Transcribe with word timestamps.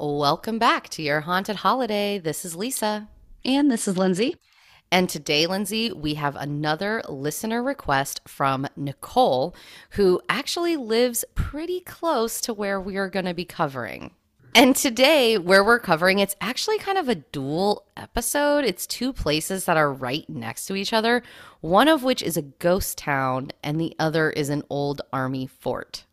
Welcome 0.00 0.60
back 0.60 0.88
to 0.90 1.02
your 1.02 1.22
haunted 1.22 1.56
holiday. 1.56 2.20
This 2.20 2.44
is 2.44 2.54
Lisa. 2.54 3.08
And 3.44 3.68
this 3.68 3.88
is 3.88 3.98
Lindsay. 3.98 4.36
And 4.92 5.08
today, 5.08 5.48
Lindsay, 5.48 5.90
we 5.90 6.14
have 6.14 6.36
another 6.36 7.02
listener 7.08 7.64
request 7.64 8.20
from 8.24 8.68
Nicole, 8.76 9.56
who 9.90 10.20
actually 10.28 10.76
lives 10.76 11.24
pretty 11.34 11.80
close 11.80 12.40
to 12.42 12.54
where 12.54 12.80
we 12.80 12.96
are 12.96 13.10
going 13.10 13.24
to 13.24 13.34
be 13.34 13.44
covering. 13.44 14.12
And 14.54 14.76
today, 14.76 15.36
where 15.36 15.64
we're 15.64 15.80
covering, 15.80 16.20
it's 16.20 16.36
actually 16.40 16.78
kind 16.78 16.96
of 16.96 17.08
a 17.08 17.16
dual 17.16 17.84
episode. 17.96 18.64
It's 18.64 18.86
two 18.86 19.12
places 19.12 19.64
that 19.64 19.76
are 19.76 19.92
right 19.92 20.30
next 20.30 20.66
to 20.66 20.76
each 20.76 20.92
other, 20.92 21.24
one 21.60 21.88
of 21.88 22.04
which 22.04 22.22
is 22.22 22.36
a 22.36 22.42
ghost 22.42 22.98
town, 22.98 23.50
and 23.64 23.80
the 23.80 23.96
other 23.98 24.30
is 24.30 24.48
an 24.48 24.62
old 24.70 25.02
army 25.12 25.48
fort. 25.48 26.04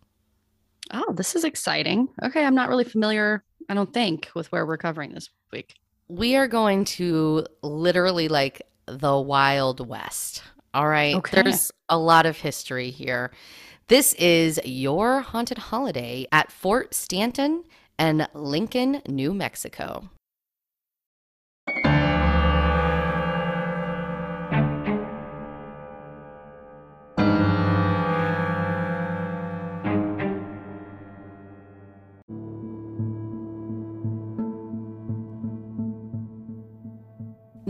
Oh, 0.92 1.14
this 1.14 1.36
is 1.36 1.44
exciting. 1.44 2.10
Okay, 2.24 2.44
I'm 2.44 2.56
not 2.56 2.70
really 2.70 2.84
familiar, 2.84 3.44
I 3.70 3.74
don't 3.74 3.94
think, 3.94 4.30
with 4.36 4.52
where 4.52 4.66
we're 4.66 4.78
covering 4.78 5.14
this 5.14 5.30
week 5.52 5.76
we 6.08 6.36
are 6.36 6.48
going 6.48 6.86
to 6.86 7.46
literally 7.62 8.28
like 8.28 8.62
the 8.86 9.18
Wild 9.18 9.88
West. 9.88 10.44
All 10.74 10.88
right. 10.88 11.16
Okay. 11.16 11.42
There's 11.42 11.72
a 11.90 11.98
lot 11.98 12.26
of 12.26 12.38
history 12.38 12.90
here. 12.90 13.32
This 13.88 14.14
is 14.14 14.60
your 14.66 15.22
haunted 15.22 15.58
holiday 15.58 16.28
at 16.32 16.52
Fort 16.52 16.94
Stanton 16.94 17.64
and 17.98 18.28
Lincoln, 18.34 19.02
New 19.08 19.34
Mexico. 19.34 20.10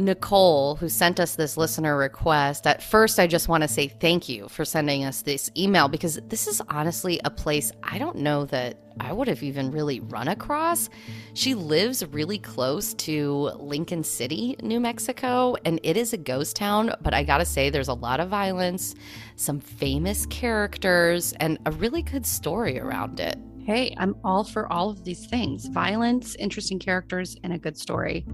Nicole, 0.05 0.75
who 0.75 0.87
sent 0.87 1.19
us 1.19 1.35
this 1.35 1.57
listener 1.57 1.97
request, 1.97 2.67
at 2.67 2.81
first, 2.81 3.19
I 3.19 3.27
just 3.27 3.49
want 3.49 3.63
to 3.63 3.67
say 3.67 3.87
thank 3.87 4.29
you 4.29 4.47
for 4.47 4.63
sending 4.63 5.03
us 5.03 5.23
this 5.23 5.49
email 5.57 5.87
because 5.87 6.19
this 6.27 6.47
is 6.47 6.61
honestly 6.69 7.19
a 7.25 7.31
place 7.31 7.71
I 7.83 7.97
don't 7.97 8.17
know 8.17 8.45
that 8.45 8.77
I 8.99 9.11
would 9.11 9.27
have 9.27 9.43
even 9.43 9.71
really 9.71 9.99
run 9.99 10.27
across. 10.27 10.89
She 11.33 11.55
lives 11.55 12.05
really 12.05 12.37
close 12.37 12.93
to 12.93 13.51
Lincoln 13.57 14.03
City, 14.03 14.55
New 14.61 14.79
Mexico, 14.79 15.55
and 15.65 15.79
it 15.83 15.97
is 15.97 16.13
a 16.13 16.17
ghost 16.17 16.55
town, 16.55 16.93
but 17.01 17.13
I 17.13 17.23
gotta 17.23 17.45
say, 17.45 17.69
there's 17.69 17.87
a 17.87 17.93
lot 17.93 18.19
of 18.19 18.29
violence, 18.29 18.95
some 19.35 19.59
famous 19.59 20.25
characters, 20.27 21.33
and 21.39 21.57
a 21.65 21.71
really 21.71 22.03
good 22.03 22.25
story 22.25 22.79
around 22.79 23.19
it. 23.19 23.37
Hey, 23.65 23.95
I'm 23.97 24.15
all 24.23 24.43
for 24.43 24.71
all 24.71 24.91
of 24.91 25.03
these 25.03 25.25
things 25.25 25.65
violence, 25.65 26.35
interesting 26.35 26.77
characters, 26.77 27.35
and 27.43 27.51
a 27.51 27.57
good 27.57 27.77
story. 27.77 28.25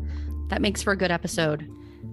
That 0.51 0.61
makes 0.61 0.83
for 0.83 0.91
a 0.91 0.97
good 0.97 1.11
episode. 1.11 1.65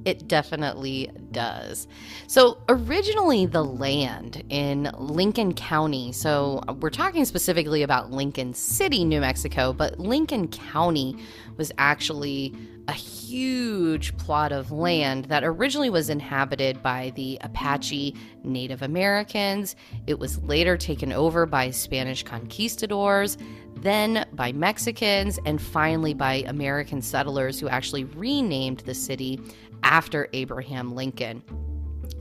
It 0.08 0.26
definitely 0.26 1.10
does. 1.32 1.86
So, 2.28 2.62
originally, 2.70 3.44
the 3.44 3.62
land 3.62 4.42
in 4.48 4.90
Lincoln 4.96 5.52
County, 5.52 6.12
so 6.12 6.62
we're 6.80 6.88
talking 6.88 7.26
specifically 7.26 7.82
about 7.82 8.10
Lincoln 8.10 8.54
City, 8.54 9.04
New 9.04 9.20
Mexico, 9.20 9.74
but 9.74 10.00
Lincoln 10.00 10.48
County 10.48 11.14
was 11.58 11.70
actually 11.76 12.54
a 12.88 12.92
huge 12.92 14.16
plot 14.16 14.50
of 14.50 14.72
land 14.72 15.26
that 15.26 15.44
originally 15.44 15.90
was 15.90 16.08
inhabited 16.08 16.82
by 16.82 17.12
the 17.14 17.36
Apache 17.42 18.14
Native 18.44 18.80
Americans. 18.80 19.76
It 20.06 20.18
was 20.18 20.42
later 20.42 20.78
taken 20.78 21.12
over 21.12 21.44
by 21.44 21.70
Spanish 21.70 22.22
conquistadors 22.22 23.36
then 23.82 24.26
by 24.32 24.52
Mexicans, 24.52 25.38
and 25.44 25.60
finally 25.60 26.14
by 26.14 26.44
American 26.46 27.02
settlers 27.02 27.60
who 27.60 27.68
actually 27.68 28.04
renamed 28.04 28.80
the 28.80 28.94
city 28.94 29.40
after 29.82 30.28
Abraham 30.32 30.94
Lincoln. 30.94 31.42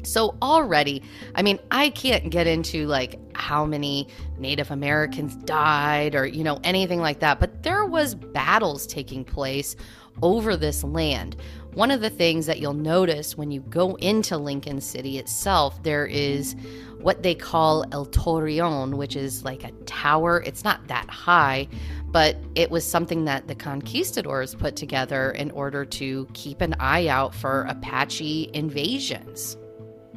So 0.04 0.38
already, 0.42 1.04
I 1.36 1.42
mean, 1.42 1.60
I 1.70 1.90
can't 1.90 2.30
get 2.30 2.48
into 2.48 2.88
like 2.88 3.20
how 3.36 3.66
many 3.66 4.08
Native 4.38 4.72
Americans 4.72 5.36
died 5.36 6.16
or, 6.16 6.26
you 6.26 6.44
know, 6.44 6.60
anything 6.64 7.00
like 7.02 7.20
that, 7.20 7.40
but 7.40 7.64
there 7.64 7.86
was 7.86 8.16
battles 8.16 8.88
taking 8.88 9.26
place 9.26 9.76
over 10.22 10.56
this 10.56 10.84
land. 10.84 11.36
One 11.74 11.92
of 11.92 12.02
the 12.02 12.10
things 12.10 12.46
that 12.48 12.60
you'll 12.60 12.74
notice 12.74 13.38
when 13.38 13.52
you 13.52 13.62
go 13.62 13.96
into 13.96 14.38
Lincoln 14.38 14.82
City 14.82 15.20
itself, 15.20 15.84
there 15.84 16.06
is 16.06 16.56
what 17.00 17.22
they 17.22 17.36
call 17.36 17.86
El 17.92 18.08
Torreon, 18.08 18.96
which 18.96 19.16
is 19.16 19.44
like 19.44 19.64
a 19.64 19.72
tower. 19.86 20.42
It's 20.46 20.64
not 20.64 20.88
that 20.88 21.10
high, 21.10 21.68
but 22.08 22.38
it 22.56 22.72
was 22.72 22.86
something 22.86 23.26
that 23.26 23.48
the 23.48 23.56
conquistadors 23.56 24.56
put 24.56 24.76
together 24.76 25.32
in 25.32 25.52
order 25.52 25.86
to 25.86 26.28
keep 26.34 26.62
an 26.62 26.76
eye 26.80 27.08
out 27.08 27.36
for 27.36 27.64
Apache 27.64 28.50
invasions. 28.54 29.58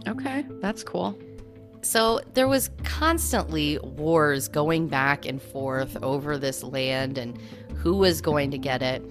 Okay, 0.06 0.44
that's 0.60 0.82
cool. 0.82 1.18
So 1.82 2.20
there 2.34 2.48
was 2.48 2.70
constantly 2.84 3.78
wars 3.78 4.48
going 4.48 4.88
back 4.88 5.26
and 5.26 5.40
forth 5.40 5.96
over 6.02 6.36
this 6.38 6.62
land 6.62 7.18
and 7.18 7.38
who 7.76 7.96
was 7.96 8.20
going 8.20 8.50
to 8.50 8.58
get 8.58 8.82
it. 8.82 9.02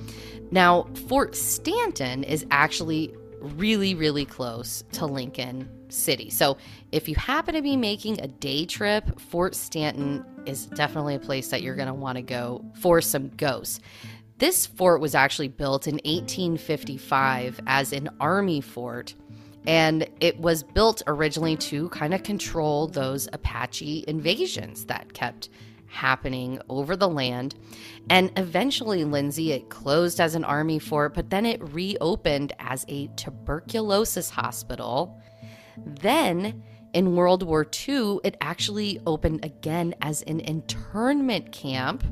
Now, 0.52 0.88
Fort 1.08 1.36
Stanton 1.36 2.24
is 2.24 2.46
actually 2.52 3.14
really, 3.40 3.96
really 3.96 4.26
close 4.26 4.84
to 4.94 5.06
Lincoln 5.06 5.70
City. 5.92 6.30
So 6.30 6.58
if 6.92 7.08
you 7.08 7.16
happen 7.16 7.56
to 7.56 7.62
be 7.62 7.78
making 7.78 8.22
a 8.22 8.28
day 8.28 8.66
trip, 8.66 9.20
Fort 9.20 9.56
Stanton 9.56 10.26
is 10.46 10.66
definitely 10.66 11.16
a 11.16 11.20
place 11.20 11.50
that 11.50 11.62
you're 11.62 11.76
going 11.76 11.88
to 11.88 11.94
want 11.94 12.18
to 12.18 12.22
go 12.22 12.64
for 12.82 13.02
some 13.02 13.30
ghosts. 13.30 13.80
This 14.38 14.66
fort 14.66 15.02
was 15.02 15.16
actually 15.16 15.50
built 15.50 15.86
in 15.88 15.96
1855 15.96 17.60
as 17.68 17.92
an 17.92 18.10
army 18.22 18.62
fort, 18.62 19.14
and 19.68 20.08
it 20.22 20.40
was 20.40 20.64
built 20.64 21.02
originally 21.08 21.58
to 21.58 21.90
kind 21.90 22.14
of 22.14 22.24
control 22.24 22.88
those 22.88 23.28
Apache 23.34 24.06
invasions 24.08 24.86
that 24.86 25.12
kept 25.14 25.50
happening 25.88 26.62
over 26.70 26.96
the 26.96 27.10
land. 27.10 27.56
And 28.10 28.32
eventually, 28.38 29.04
Lindsay, 29.04 29.52
it 29.52 29.70
closed 29.70 30.22
as 30.22 30.36
an 30.36 30.44
army 30.44 30.80
fort, 30.80 31.14
but 31.14 31.30
then 31.30 31.46
it 31.46 31.62
reopened 31.74 32.54
as 32.60 32.86
a 32.88 33.08
tuberculosis 33.18 34.30
hospital. 34.30 35.20
Then, 35.86 36.64
in 36.94 37.16
World 37.16 37.44
War 37.44 37.68
II, 37.88 38.20
it 38.24 38.36
actually 38.42 39.00
opened 39.06 39.46
again 39.46 39.94
as 40.02 40.22
an 40.24 40.40
internment 40.40 41.52
camp. 41.52 42.04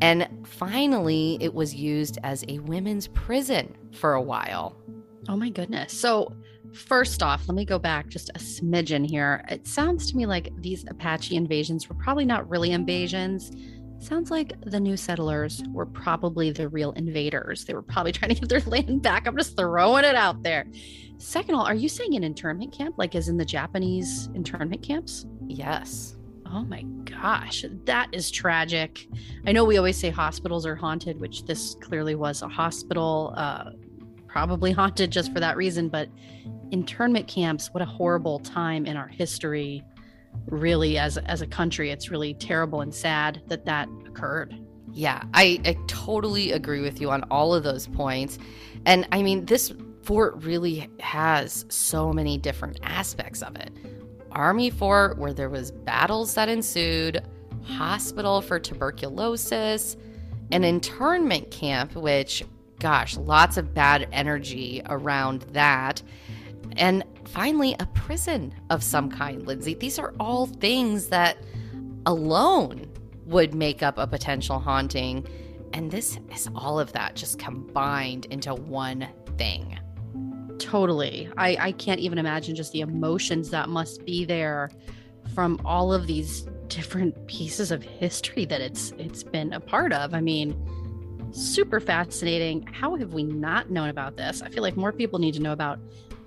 And 0.00 0.28
finally, 0.46 1.38
it 1.40 1.54
was 1.54 1.74
used 1.74 2.18
as 2.22 2.44
a 2.48 2.58
women's 2.60 3.08
prison 3.08 3.74
for 3.92 4.14
a 4.14 4.22
while. 4.22 4.76
Oh 5.28 5.36
my 5.36 5.48
goodness. 5.48 5.98
So, 5.98 6.36
First 6.76 7.22
off, 7.22 7.48
let 7.48 7.54
me 7.54 7.64
go 7.64 7.78
back 7.78 8.08
just 8.08 8.28
a 8.30 8.38
smidgen 8.38 9.08
here. 9.08 9.42
It 9.48 9.66
sounds 9.66 10.10
to 10.10 10.16
me 10.16 10.26
like 10.26 10.52
these 10.60 10.84
Apache 10.88 11.34
invasions 11.34 11.88
were 11.88 11.94
probably 11.94 12.26
not 12.26 12.48
really 12.50 12.72
invasions. 12.72 13.50
Sounds 13.98 14.30
like 14.30 14.52
the 14.60 14.78
new 14.78 14.96
settlers 14.96 15.62
were 15.72 15.86
probably 15.86 16.50
the 16.50 16.68
real 16.68 16.92
invaders. 16.92 17.64
They 17.64 17.74
were 17.74 17.82
probably 17.82 18.12
trying 18.12 18.34
to 18.34 18.40
get 18.40 18.48
their 18.48 18.60
land 18.60 19.02
back. 19.02 19.26
I'm 19.26 19.36
just 19.36 19.56
throwing 19.56 20.04
it 20.04 20.14
out 20.14 20.42
there. 20.42 20.66
Second 21.18 21.54
of 21.54 21.60
all, 21.60 21.66
are 21.66 21.74
you 21.74 21.88
saying 21.88 22.14
an 22.14 22.22
internment 22.22 22.72
camp, 22.72 22.96
like 22.98 23.14
as 23.14 23.28
in 23.28 23.36
the 23.36 23.44
Japanese 23.44 24.28
internment 24.34 24.82
camps? 24.82 25.26
Yes. 25.46 26.16
Oh 26.52 26.62
my 26.64 26.82
gosh, 27.04 27.64
that 27.84 28.08
is 28.12 28.30
tragic. 28.30 29.08
I 29.46 29.52
know 29.52 29.64
we 29.64 29.78
always 29.78 29.96
say 29.96 30.10
hospitals 30.10 30.66
are 30.66 30.76
haunted, 30.76 31.18
which 31.18 31.44
this 31.44 31.74
clearly 31.80 32.14
was 32.14 32.42
a 32.42 32.48
hospital, 32.48 33.34
uh, 33.36 33.70
probably 34.28 34.72
haunted 34.72 35.10
just 35.10 35.32
for 35.32 35.40
that 35.40 35.56
reason. 35.56 35.88
But 35.88 36.08
internment 36.70 37.26
camps, 37.26 37.72
what 37.72 37.82
a 37.82 37.86
horrible 37.86 38.38
time 38.40 38.86
in 38.86 38.96
our 38.96 39.08
history. 39.08 39.82
Really, 40.46 40.98
as 40.98 41.18
as 41.18 41.42
a 41.42 41.46
country, 41.46 41.90
it's 41.90 42.10
really 42.10 42.34
terrible 42.34 42.80
and 42.80 42.94
sad 42.94 43.42
that 43.48 43.64
that 43.64 43.88
occurred. 44.06 44.54
Yeah, 44.92 45.22
I, 45.34 45.60
I 45.64 45.76
totally 45.88 46.52
agree 46.52 46.80
with 46.80 47.00
you 47.00 47.10
on 47.10 47.22
all 47.24 47.54
of 47.54 47.64
those 47.64 47.86
points. 47.86 48.38
And 48.86 49.06
I 49.12 49.22
mean, 49.22 49.44
this 49.44 49.72
fort 50.02 50.42
really 50.42 50.88
has 51.00 51.66
so 51.68 52.12
many 52.12 52.38
different 52.38 52.78
aspects 52.82 53.42
of 53.42 53.56
it. 53.56 53.72
Army 54.30 54.70
fort, 54.70 55.18
where 55.18 55.32
there 55.32 55.50
was 55.50 55.70
battles 55.72 56.34
that 56.34 56.48
ensued, 56.48 57.22
hospital 57.62 58.40
for 58.40 58.58
tuberculosis, 58.58 59.96
an 60.52 60.62
internment 60.62 61.50
camp, 61.50 61.94
which, 61.94 62.44
gosh, 62.78 63.16
lots 63.16 63.56
of 63.56 63.74
bad 63.74 64.08
energy 64.12 64.80
around 64.86 65.42
that 65.52 66.02
and 66.76 67.04
finally, 67.24 67.76
a 67.80 67.86
prison 67.86 68.54
of 68.70 68.82
some 68.82 69.10
kind, 69.10 69.46
Lindsay. 69.46 69.74
These 69.74 69.98
are 69.98 70.14
all 70.20 70.46
things 70.46 71.08
that 71.08 71.38
alone 72.06 72.90
would 73.26 73.54
make 73.54 73.82
up 73.82 73.98
a 73.98 74.06
potential 74.06 74.58
haunting. 74.58 75.26
And 75.72 75.90
this 75.90 76.18
is 76.32 76.48
all 76.54 76.78
of 76.78 76.92
that 76.92 77.16
just 77.16 77.38
combined 77.38 78.26
into 78.26 78.54
one 78.54 79.08
thing. 79.36 79.78
Totally. 80.58 81.28
I, 81.36 81.56
I 81.60 81.72
can't 81.72 82.00
even 82.00 82.18
imagine 82.18 82.54
just 82.54 82.72
the 82.72 82.80
emotions 82.80 83.50
that 83.50 83.68
must 83.68 84.04
be 84.06 84.24
there 84.24 84.70
from 85.34 85.60
all 85.64 85.92
of 85.92 86.06
these 86.06 86.48
different 86.68 87.26
pieces 87.26 87.70
of 87.70 87.82
history 87.82 88.44
that 88.46 88.60
it's 88.60 88.92
it's 88.98 89.22
been 89.22 89.52
a 89.52 89.60
part 89.60 89.92
of. 89.92 90.14
I 90.14 90.20
mean, 90.20 90.56
super 91.32 91.80
fascinating. 91.80 92.66
How 92.66 92.96
have 92.96 93.12
we 93.12 93.24
not 93.24 93.70
known 93.70 93.88
about 93.88 94.16
this? 94.16 94.42
I 94.42 94.48
feel 94.48 94.62
like 94.62 94.76
more 94.76 94.92
people 94.92 95.18
need 95.18 95.34
to 95.34 95.40
know 95.40 95.52
about 95.52 95.78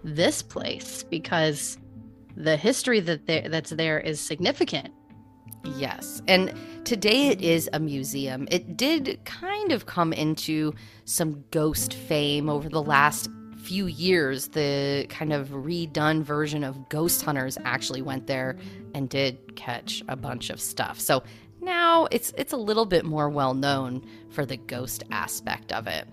this 0.04 0.42
place 0.42 1.04
because 1.04 1.78
the 2.36 2.56
history 2.56 3.00
that 3.02 3.26
there, 3.28 3.50
that's 3.50 3.72
there 3.72 4.00
is 4.00 4.20
significant. 4.20 4.94
Yes. 5.64 6.22
And 6.28 6.54
today 6.86 7.28
it 7.28 7.42
is 7.42 7.70
a 7.74 7.80
museum. 7.80 8.48
It 8.50 8.78
did 8.78 9.20
kind 9.26 9.72
of 9.72 9.86
come 9.86 10.14
into 10.14 10.74
some 11.06 11.44
ghost 11.52 11.94
fame 11.94 12.50
over 12.50 12.70
the 12.70 12.82
last 12.82 13.30
few 13.62 13.88
years. 13.88 14.48
The 14.50 15.06
kind 15.10 15.34
of 15.34 15.50
redone 15.50 16.24
version 16.24 16.64
of 16.64 16.90
Ghost 16.90 17.22
Hunters 17.24 17.58
actually 17.66 18.02
went 18.02 18.28
there 18.28 18.58
and 18.96 19.10
did 19.10 19.56
catch 19.56 20.02
a 20.08 20.16
bunch 20.16 20.50
of 20.50 20.62
stuff. 20.62 21.00
So 21.00 21.24
now 21.62 22.08
it's 22.10 22.34
it's 22.38 22.54
a 22.54 22.58
little 22.58 22.86
bit 22.86 23.06
more 23.06 23.30
well 23.30 23.54
known 23.54 24.08
for 24.30 24.46
the 24.46 24.58
ghost 24.58 25.04
aspect 25.12 25.74
of 25.74 25.88
it. 25.88 26.08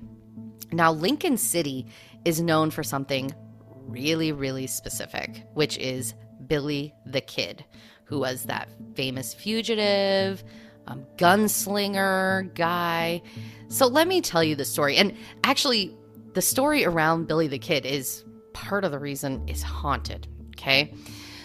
Now 0.72 0.92
Lincoln 0.92 1.36
City 1.36 1.86
is 2.24 2.40
known 2.40 2.70
for 2.70 2.82
something 2.82 3.32
really 3.86 4.32
really 4.32 4.66
specific, 4.66 5.44
which 5.54 5.78
is 5.78 6.14
Billy 6.46 6.94
the 7.04 7.20
Kid, 7.20 7.64
who 8.04 8.18
was 8.18 8.44
that 8.44 8.68
famous 8.94 9.34
fugitive, 9.34 10.44
um, 10.86 11.04
gunslinger 11.16 12.54
guy. 12.54 13.22
So 13.68 13.86
let 13.86 14.06
me 14.06 14.20
tell 14.20 14.44
you 14.44 14.54
the 14.54 14.64
story. 14.64 14.96
And 14.96 15.14
actually, 15.44 15.96
the 16.34 16.42
story 16.42 16.84
around 16.84 17.26
Billy 17.26 17.48
the 17.48 17.58
Kid 17.58 17.84
is 17.84 18.24
part 18.52 18.84
of 18.84 18.92
the 18.92 18.98
reason 18.98 19.42
it's 19.46 19.62
haunted. 19.62 20.28
Okay. 20.50 20.92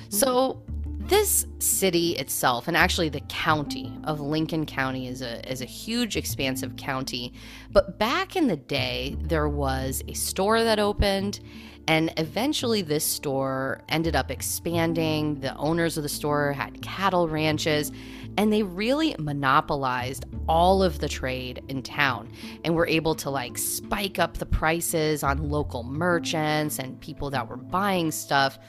So 0.10 0.62
this 1.08 1.46
city 1.60 2.12
itself, 2.18 2.68
and 2.68 2.78
actually 2.78 3.10
the 3.10 3.22
county 3.22 3.92
of 4.06 4.20
Lincoln 4.22 4.66
County, 4.66 5.08
is 5.08 5.22
a 5.22 5.50
is 5.52 5.62
a 5.62 5.66
huge, 5.66 6.16
expansive 6.16 6.76
county. 6.76 7.34
But 7.72 7.98
back 8.00 8.36
in 8.36 8.48
the 8.48 8.58
day, 8.58 9.18
there 9.20 9.50
was 9.50 10.04
a 10.08 10.14
store 10.14 10.64
that 10.64 10.80
opened, 10.80 11.40
and 11.88 12.14
eventually, 12.18 12.82
this 12.82 13.04
store 13.04 13.82
ended 13.90 14.16
up 14.16 14.30
expanding. 14.30 15.40
The 15.40 15.56
owners 15.56 15.98
of 15.98 16.04
the 16.04 16.10
store 16.10 16.54
had 16.54 16.82
cattle 16.82 17.28
ranches, 17.28 17.92
and 18.38 18.54
they 18.54 18.64
really 18.64 19.16
monopolized 19.18 20.26
all 20.48 20.84
of 20.84 21.00
the 21.00 21.10
trade 21.10 21.64
in 21.68 21.82
town 21.82 22.32
and 22.64 22.76
were 22.76 22.88
able 22.88 23.16
to 23.16 23.30
like 23.30 23.58
spike 23.58 24.20
up 24.20 24.38
the 24.38 24.46
prices 24.46 25.24
on 25.24 25.50
local 25.50 25.84
merchants 25.84 26.80
and 26.80 27.00
people 27.02 27.30
that 27.32 27.48
were 27.48 27.58
buying 27.58 28.12
stuff. 28.12 28.60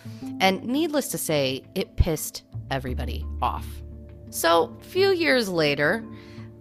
And 0.40 0.64
needless 0.64 1.08
to 1.08 1.18
say, 1.18 1.64
it 1.74 1.96
pissed 1.96 2.44
everybody 2.70 3.24
off. 3.40 3.66
So, 4.30 4.74
a 4.80 4.84
few 4.84 5.10
years 5.10 5.48
later, 5.48 6.04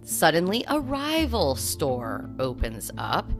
suddenly 0.02 0.64
a 0.68 0.78
rival 0.78 1.56
store 1.56 2.28
opens 2.38 2.90
up 2.98 3.32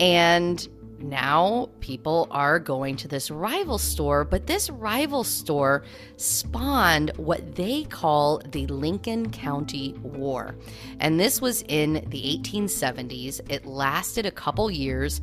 and 0.00 0.66
now 0.98 1.68
people 1.80 2.26
are 2.30 2.58
going 2.58 2.96
to 2.96 3.08
this 3.08 3.30
rival 3.30 3.78
store, 3.78 4.24
but 4.24 4.46
this 4.46 4.70
rival 4.70 5.24
store 5.24 5.84
spawned 6.16 7.10
what 7.16 7.54
they 7.54 7.84
call 7.84 8.40
the 8.50 8.66
Lincoln 8.66 9.30
County 9.30 9.94
War. 10.02 10.56
And 11.00 11.20
this 11.20 11.40
was 11.40 11.62
in 11.68 12.04
the 12.08 12.40
1870s. 12.42 13.40
It 13.50 13.66
lasted 13.66 14.26
a 14.26 14.30
couple 14.30 14.70
years. 14.70 15.20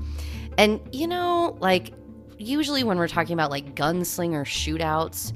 And, 0.58 0.80
you 0.92 1.08
know, 1.08 1.58
like, 1.60 1.94
usually 2.38 2.84
when 2.84 2.98
we're 2.98 3.08
talking 3.08 3.34
about 3.34 3.52
like 3.52 3.76
gunslinger 3.76 4.46
shootouts, 4.46 5.34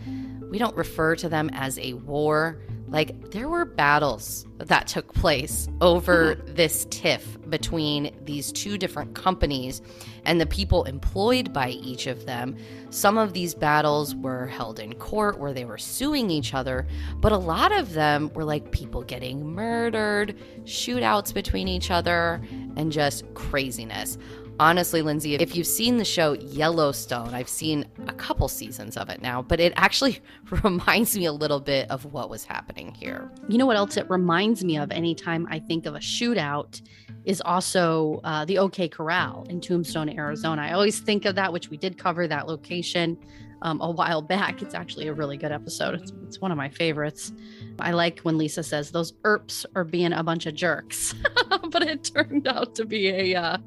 we 0.50 0.58
don't 0.58 0.76
refer 0.76 1.16
to 1.16 1.30
them 1.30 1.50
as 1.54 1.78
a 1.80 1.94
war. 1.94 2.62
Like, 2.88 3.32
there 3.32 3.50
were 3.50 3.66
battles 3.66 4.46
that 4.60 4.88
took 4.88 5.14
place 5.14 5.68
over 5.82 6.36
mm-hmm. 6.36 6.54
this 6.56 6.86
tiff 6.90 7.38
between 7.50 8.16
these 8.24 8.52
two 8.52 8.78
different 8.78 9.14
companies 9.14 9.82
and 10.26 10.40
the 10.40 10.46
people 10.46 10.84
employed 10.86 11.52
by 11.54 11.70
each 11.70 12.08
of 12.08 12.26
them. 12.26 12.56
Some 12.90 13.18
of 13.18 13.34
these 13.34 13.54
battles 13.54 14.16
were 14.16 14.48
held 14.48 14.80
in 14.80 14.94
court 14.96 15.38
where 15.40 15.54
they 15.54 15.66
were 15.66 15.78
suing 15.78 16.30
each 16.30 16.54
other, 16.54 16.88
but 17.18 17.32
a 17.32 17.38
lot 17.38 17.72
of 17.72 17.94
them 17.94 18.32
were 18.34 18.46
like 18.46 18.72
people 18.72 19.04
getting 19.04 19.46
murdered, 19.46 20.38
shootouts 20.64 21.34
between 21.34 21.68
each 21.68 21.92
other, 21.92 22.42
and 22.76 22.92
just 22.92 23.32
craziness 23.34 24.18
honestly, 24.60 25.02
Lindsay, 25.02 25.36
if 25.36 25.56
you've 25.56 25.68
seen 25.68 25.98
the 25.98 26.06
show 26.06 26.34
Yellowstone, 26.34 27.34
I've 27.34 27.50
seen 27.50 27.86
a 28.08 28.14
couple 28.14 28.48
seasons 28.48 28.98
of 28.98 29.10
it 29.10 29.22
now, 29.22 29.42
but 29.42 29.60
it 29.60 29.74
actually 29.76 30.20
reminds 30.64 31.18
me 31.18 31.26
a 31.26 31.32
little 31.32 31.60
bit 31.60 31.90
of 31.90 32.06
what 32.06 32.30
was 32.30 32.44
happening 32.44 32.94
here. 32.94 33.32
You 33.48 33.58
know 33.58 33.66
what 33.66 33.78
else 33.78 33.98
it 33.98 34.10
reminds 34.10 34.64
me 34.64 34.78
of 34.78 34.92
anytime 34.92 35.48
I 35.50 35.60
think 35.60 35.86
of 35.86 35.96
a 35.96 36.00
shootout 36.00 36.82
is 37.26 37.42
also 37.42 38.22
uh, 38.24 38.46
the 38.46 38.58
OK 38.58 38.88
Corral 38.88 39.46
in 39.50 39.60
Tombstone, 39.60 40.10
Arizona. 40.10 40.62
I 40.62 40.72
always 40.74 41.00
think 41.00 41.26
of 41.26 41.36
that, 41.36 41.52
which 41.52 41.70
we 41.70 41.78
did 41.78 41.98
cover 41.98 42.28
that 42.28 42.48
location 42.48 43.18
um, 43.62 43.82
a 43.82 43.90
while 43.90 44.22
back. 44.22 44.62
It's 44.62 44.74
actually 44.74 45.08
a 45.08 45.14
really 45.14 45.38
good 45.38 45.52
episode. 45.52 45.96
It's, 45.96 46.12
it's 46.24 46.40
one 46.40 46.52
of 46.52 46.58
my 46.58 46.70
favorites. 46.70 47.32
I 47.80 47.92
like 47.92 48.20
when 48.20 48.38
Lisa 48.38 48.64
says 48.64 48.92
those 48.92 49.14
Earps 49.24 49.66
are 49.76 49.84
being 49.84 50.14
a 50.14 50.24
bunch 50.24 50.46
of 50.46 50.56
jerks, 50.56 51.14
but 51.70 51.84
it 51.84 52.04
turned 52.04 52.48
out 52.48 52.76
to 52.76 52.86
be 52.86 53.10
a 53.10 53.36
uh, 53.40 53.58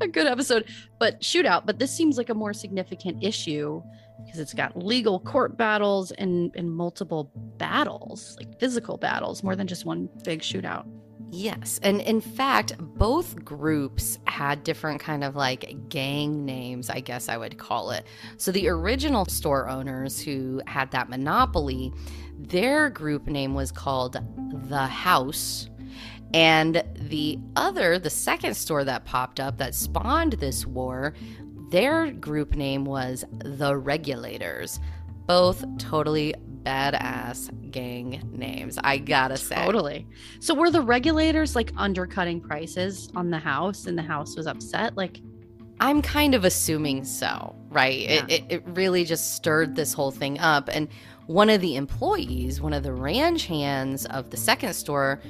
a 0.00 0.08
good 0.08 0.26
episode. 0.26 0.64
But 0.98 1.20
shootout, 1.20 1.66
but 1.66 1.78
this 1.78 1.90
seems 1.90 2.18
like 2.18 2.30
a 2.30 2.34
more 2.34 2.52
significant 2.52 3.22
issue 3.22 3.82
because 4.24 4.40
it's 4.40 4.54
got 4.54 4.76
legal 4.76 5.20
court 5.20 5.56
battles 5.56 6.10
and 6.12 6.52
and 6.56 6.70
multiple 6.70 7.30
battles, 7.58 8.36
like 8.38 8.58
physical 8.58 8.96
battles, 8.96 9.42
more 9.42 9.56
than 9.56 9.66
just 9.66 9.84
one 9.84 10.08
big 10.24 10.40
shootout. 10.40 10.86
Yes. 11.30 11.78
And 11.82 12.00
in 12.00 12.20
fact, 12.20 12.74
both 12.78 13.44
groups 13.44 14.18
had 14.24 14.64
different 14.64 15.00
kind 15.00 15.22
of 15.22 15.36
like 15.36 15.88
gang 15.88 16.44
names, 16.44 16.88
I 16.88 17.00
guess 17.00 17.28
I 17.28 17.36
would 17.36 17.58
call 17.58 17.90
it. 17.90 18.06
So 18.38 18.50
the 18.50 18.68
original 18.68 19.26
store 19.26 19.68
owners 19.68 20.20
who 20.20 20.62
had 20.66 20.90
that 20.92 21.10
monopoly, 21.10 21.92
their 22.38 22.88
group 22.88 23.26
name 23.26 23.54
was 23.54 23.70
called 23.70 24.16
The 24.68 24.86
House. 24.86 25.68
And 26.32 26.82
the 26.94 27.38
other, 27.56 27.98
the 27.98 28.10
second 28.10 28.54
store 28.54 28.84
that 28.84 29.04
popped 29.04 29.40
up 29.40 29.58
that 29.58 29.74
spawned 29.74 30.34
this 30.34 30.66
war, 30.66 31.14
their 31.70 32.10
group 32.10 32.54
name 32.54 32.84
was 32.84 33.24
The 33.44 33.76
Regulators. 33.76 34.80
Both 35.26 35.64
totally 35.76 36.34
badass 36.68 37.70
gang 37.70 38.20
names. 38.32 38.78
I 38.84 38.98
gotta 38.98 39.36
say. 39.36 39.56
Totally. 39.64 40.06
So 40.40 40.54
were 40.54 40.70
the 40.70 40.82
regulators 40.82 41.56
like 41.56 41.72
undercutting 41.76 42.40
prices 42.40 43.10
on 43.14 43.30
the 43.30 43.38
house 43.38 43.86
and 43.86 43.96
the 43.96 44.02
house 44.02 44.36
was 44.36 44.46
upset? 44.46 44.96
Like, 44.96 45.20
I'm 45.80 46.02
kind 46.02 46.34
of 46.34 46.44
assuming 46.44 47.04
so, 47.04 47.56
right? 47.70 48.00
Yeah. 48.00 48.24
It, 48.28 48.30
it, 48.30 48.44
it 48.48 48.62
really 48.66 49.04
just 49.04 49.34
stirred 49.34 49.76
this 49.76 49.92
whole 49.92 50.10
thing 50.10 50.38
up. 50.40 50.68
And 50.72 50.88
one 51.26 51.48
of 51.50 51.60
the 51.60 51.76
employees, 51.76 52.60
one 52.60 52.72
of 52.72 52.82
the 52.82 52.92
ranch 52.92 53.46
hands 53.46 54.04
of 54.06 54.30
the 54.30 54.36
second 54.36 54.74
store, 54.74 55.20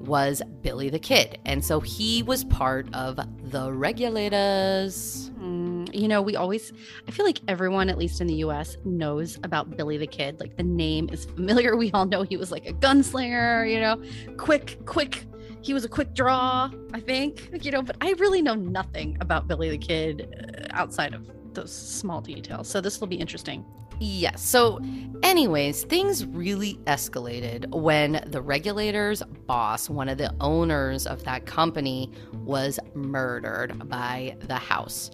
was 0.00 0.42
Billy 0.62 0.90
the 0.90 0.98
Kid. 0.98 1.38
And 1.44 1.64
so 1.64 1.80
he 1.80 2.22
was 2.22 2.44
part 2.44 2.86
of 2.94 3.18
the 3.50 3.72
regulators. 3.72 5.30
Mm, 5.40 5.75
you 5.96 6.08
know, 6.08 6.20
we 6.20 6.36
always, 6.36 6.72
I 7.08 7.10
feel 7.10 7.24
like 7.24 7.40
everyone, 7.48 7.88
at 7.88 7.98
least 7.98 8.20
in 8.20 8.26
the 8.26 8.34
US, 8.36 8.76
knows 8.84 9.38
about 9.42 9.76
Billy 9.76 9.96
the 9.96 10.06
Kid. 10.06 10.38
Like 10.40 10.56
the 10.56 10.62
name 10.62 11.08
is 11.10 11.24
familiar. 11.24 11.76
We 11.86 11.90
all 11.92 12.06
know 12.06 12.22
he 12.22 12.36
was 12.36 12.50
like 12.50 12.66
a 12.66 12.72
gunslinger, 12.72 13.70
you 13.70 13.80
know, 13.80 14.02
quick, 14.36 14.78
quick. 14.86 15.24
He 15.60 15.74
was 15.74 15.84
a 15.84 15.88
quick 15.88 16.14
draw, 16.14 16.70
I 16.94 17.00
think, 17.00 17.50
you 17.62 17.70
know, 17.70 17.82
but 17.82 17.96
I 18.00 18.12
really 18.18 18.40
know 18.40 18.54
nothing 18.54 19.16
about 19.20 19.46
Billy 19.46 19.68
the 19.68 19.78
Kid 19.78 20.28
uh, 20.32 20.66
outside 20.70 21.12
of 21.12 21.30
those 21.54 21.72
small 21.72 22.20
details. 22.20 22.68
So 22.68 22.80
this 22.80 23.00
will 23.00 23.08
be 23.08 23.16
interesting. 23.16 23.64
Yes. 23.98 24.42
So, 24.42 24.80
anyways, 25.22 25.84
things 25.84 26.26
really 26.26 26.74
escalated 26.84 27.68
when 27.70 28.22
the 28.26 28.42
regulator's 28.42 29.22
boss, 29.46 29.88
one 29.88 30.08
of 30.08 30.18
the 30.18 30.34
owners 30.40 31.06
of 31.06 31.24
that 31.24 31.46
company, 31.46 32.12
was 32.44 32.78
murdered 32.94 33.88
by 33.88 34.36
the 34.40 34.56
house. 34.56 35.10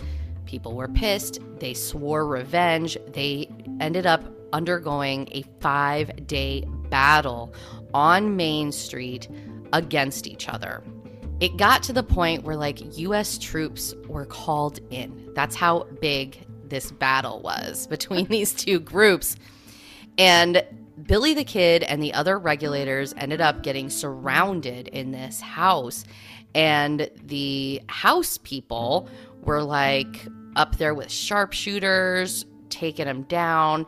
People 0.52 0.74
were 0.74 0.88
pissed. 0.88 1.38
They 1.60 1.72
swore 1.72 2.26
revenge. 2.26 2.98
They 3.14 3.48
ended 3.80 4.04
up 4.04 4.22
undergoing 4.52 5.26
a 5.32 5.40
five 5.60 6.26
day 6.26 6.66
battle 6.90 7.54
on 7.94 8.36
Main 8.36 8.70
Street 8.70 9.30
against 9.72 10.26
each 10.26 10.50
other. 10.50 10.84
It 11.40 11.56
got 11.56 11.82
to 11.84 11.94
the 11.94 12.02
point 12.02 12.44
where, 12.44 12.54
like, 12.54 12.98
US 12.98 13.38
troops 13.38 13.94
were 14.08 14.26
called 14.26 14.78
in. 14.90 15.30
That's 15.34 15.56
how 15.56 15.84
big 16.02 16.46
this 16.68 16.92
battle 16.92 17.40
was 17.40 17.86
between 17.96 18.26
these 18.26 18.52
two 18.52 18.78
groups. 18.78 19.36
And 20.18 20.62
Billy 21.02 21.32
the 21.32 21.44
Kid 21.44 21.82
and 21.82 22.02
the 22.02 22.12
other 22.12 22.38
regulators 22.38 23.14
ended 23.16 23.40
up 23.40 23.62
getting 23.62 23.88
surrounded 23.88 24.88
in 24.88 25.12
this 25.12 25.40
house. 25.40 26.04
And 26.54 27.08
the 27.24 27.80
house 27.88 28.36
people 28.36 29.08
were 29.40 29.62
like 29.62 30.26
up 30.56 30.76
there 30.76 30.94
with 30.94 31.10
sharpshooters, 31.10 32.44
taking 32.68 33.06
them 33.06 33.22
down. 33.22 33.86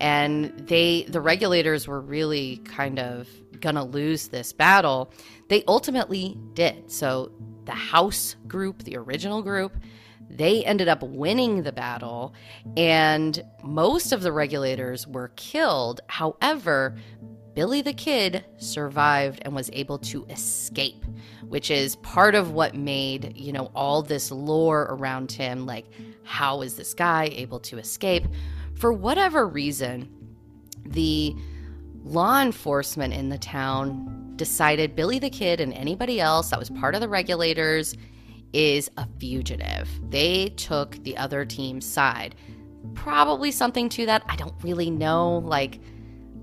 And 0.00 0.52
they, 0.58 1.04
the 1.08 1.20
regulators 1.20 1.88
were 1.88 2.00
really 2.00 2.58
kind 2.58 2.98
of 2.98 3.28
gonna 3.60 3.84
lose 3.84 4.28
this 4.28 4.52
battle. 4.52 5.12
They 5.48 5.64
ultimately 5.66 6.38
did. 6.54 6.90
So 6.90 7.32
the 7.64 7.72
House 7.72 8.36
group, 8.46 8.82
the 8.84 8.96
original 8.96 9.42
group, 9.42 9.76
they 10.28 10.64
ended 10.64 10.88
up 10.88 11.02
winning 11.02 11.62
the 11.62 11.72
battle, 11.72 12.34
and 12.76 13.42
most 13.62 14.12
of 14.12 14.22
the 14.22 14.32
regulators 14.32 15.06
were 15.06 15.28
killed. 15.36 16.00
However, 16.08 16.96
Billy 17.56 17.80
the 17.80 17.94
Kid 17.94 18.44
survived 18.58 19.40
and 19.42 19.54
was 19.54 19.70
able 19.72 19.96
to 20.00 20.26
escape, 20.26 21.06
which 21.48 21.70
is 21.70 21.96
part 21.96 22.34
of 22.34 22.50
what 22.50 22.74
made, 22.74 23.34
you 23.34 23.50
know, 23.50 23.70
all 23.74 24.02
this 24.02 24.30
lore 24.30 24.82
around 24.90 25.32
him. 25.32 25.64
Like, 25.64 25.86
how 26.22 26.60
is 26.60 26.76
this 26.76 26.92
guy 26.92 27.30
able 27.32 27.58
to 27.60 27.78
escape? 27.78 28.26
For 28.74 28.92
whatever 28.92 29.48
reason, 29.48 30.06
the 30.84 31.34
law 32.04 32.42
enforcement 32.42 33.14
in 33.14 33.30
the 33.30 33.38
town 33.38 34.34
decided 34.36 34.94
Billy 34.94 35.18
the 35.18 35.30
Kid 35.30 35.58
and 35.58 35.72
anybody 35.72 36.20
else 36.20 36.50
that 36.50 36.58
was 36.58 36.68
part 36.68 36.94
of 36.94 37.00
the 37.00 37.08
regulators 37.08 37.96
is 38.52 38.90
a 38.98 39.08
fugitive. 39.18 39.88
They 40.10 40.50
took 40.56 41.02
the 41.04 41.16
other 41.16 41.46
team's 41.46 41.86
side. 41.86 42.34
Probably 42.92 43.50
something 43.50 43.88
to 43.88 44.04
that. 44.04 44.24
I 44.28 44.36
don't 44.36 44.54
really 44.62 44.90
know 44.90 45.38
like 45.38 45.80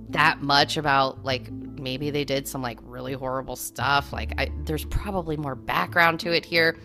that 0.10 0.41
much 0.41 0.77
about 0.77 1.24
like 1.24 1.51
maybe 1.51 2.10
they 2.12 2.24
did 2.24 2.48
some 2.48 2.62
like 2.62 2.79
really 2.83 3.13
horrible 3.13 3.55
stuff. 3.55 4.13
Like 4.13 4.33
I, 4.38 4.50
there's 4.65 4.86
probably 4.86 5.38
more 5.38 5.55
background 5.55 6.19
to 6.22 6.31
it 6.31 6.45
here. 6.45 6.77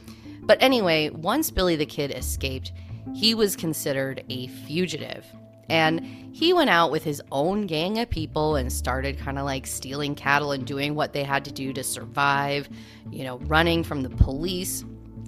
But 0.43 0.63
anyway, 0.63 1.11
once 1.11 1.51
Billy 1.51 1.77
the 1.77 1.87
Kid 1.87 2.11
escaped, 2.11 2.73
he 3.15 3.35
was 3.35 3.57
considered 3.57 4.25
a 4.29 4.47
fugitive. 4.47 5.27
And 5.71 6.01
he 6.33 6.55
went 6.55 6.71
out 6.71 6.91
with 6.91 7.05
his 7.05 7.21
own 7.31 7.67
gang 7.67 7.99
of 7.99 8.09
people 8.09 8.57
and 8.57 8.73
started 8.73 9.19
kind 9.19 9.39
of 9.39 9.45
like 9.45 9.67
stealing 9.67 10.15
cattle 10.15 10.53
and 10.53 10.67
doing 10.67 10.95
what 10.95 11.13
they 11.13 11.23
had 11.25 11.45
to 11.45 11.53
do 11.53 11.75
to 11.75 11.85
survive, 11.85 12.71
you 13.11 13.25
know, 13.25 13.39
running 13.41 13.85
from 13.85 14.03
the 14.03 14.09
police. 14.09 14.85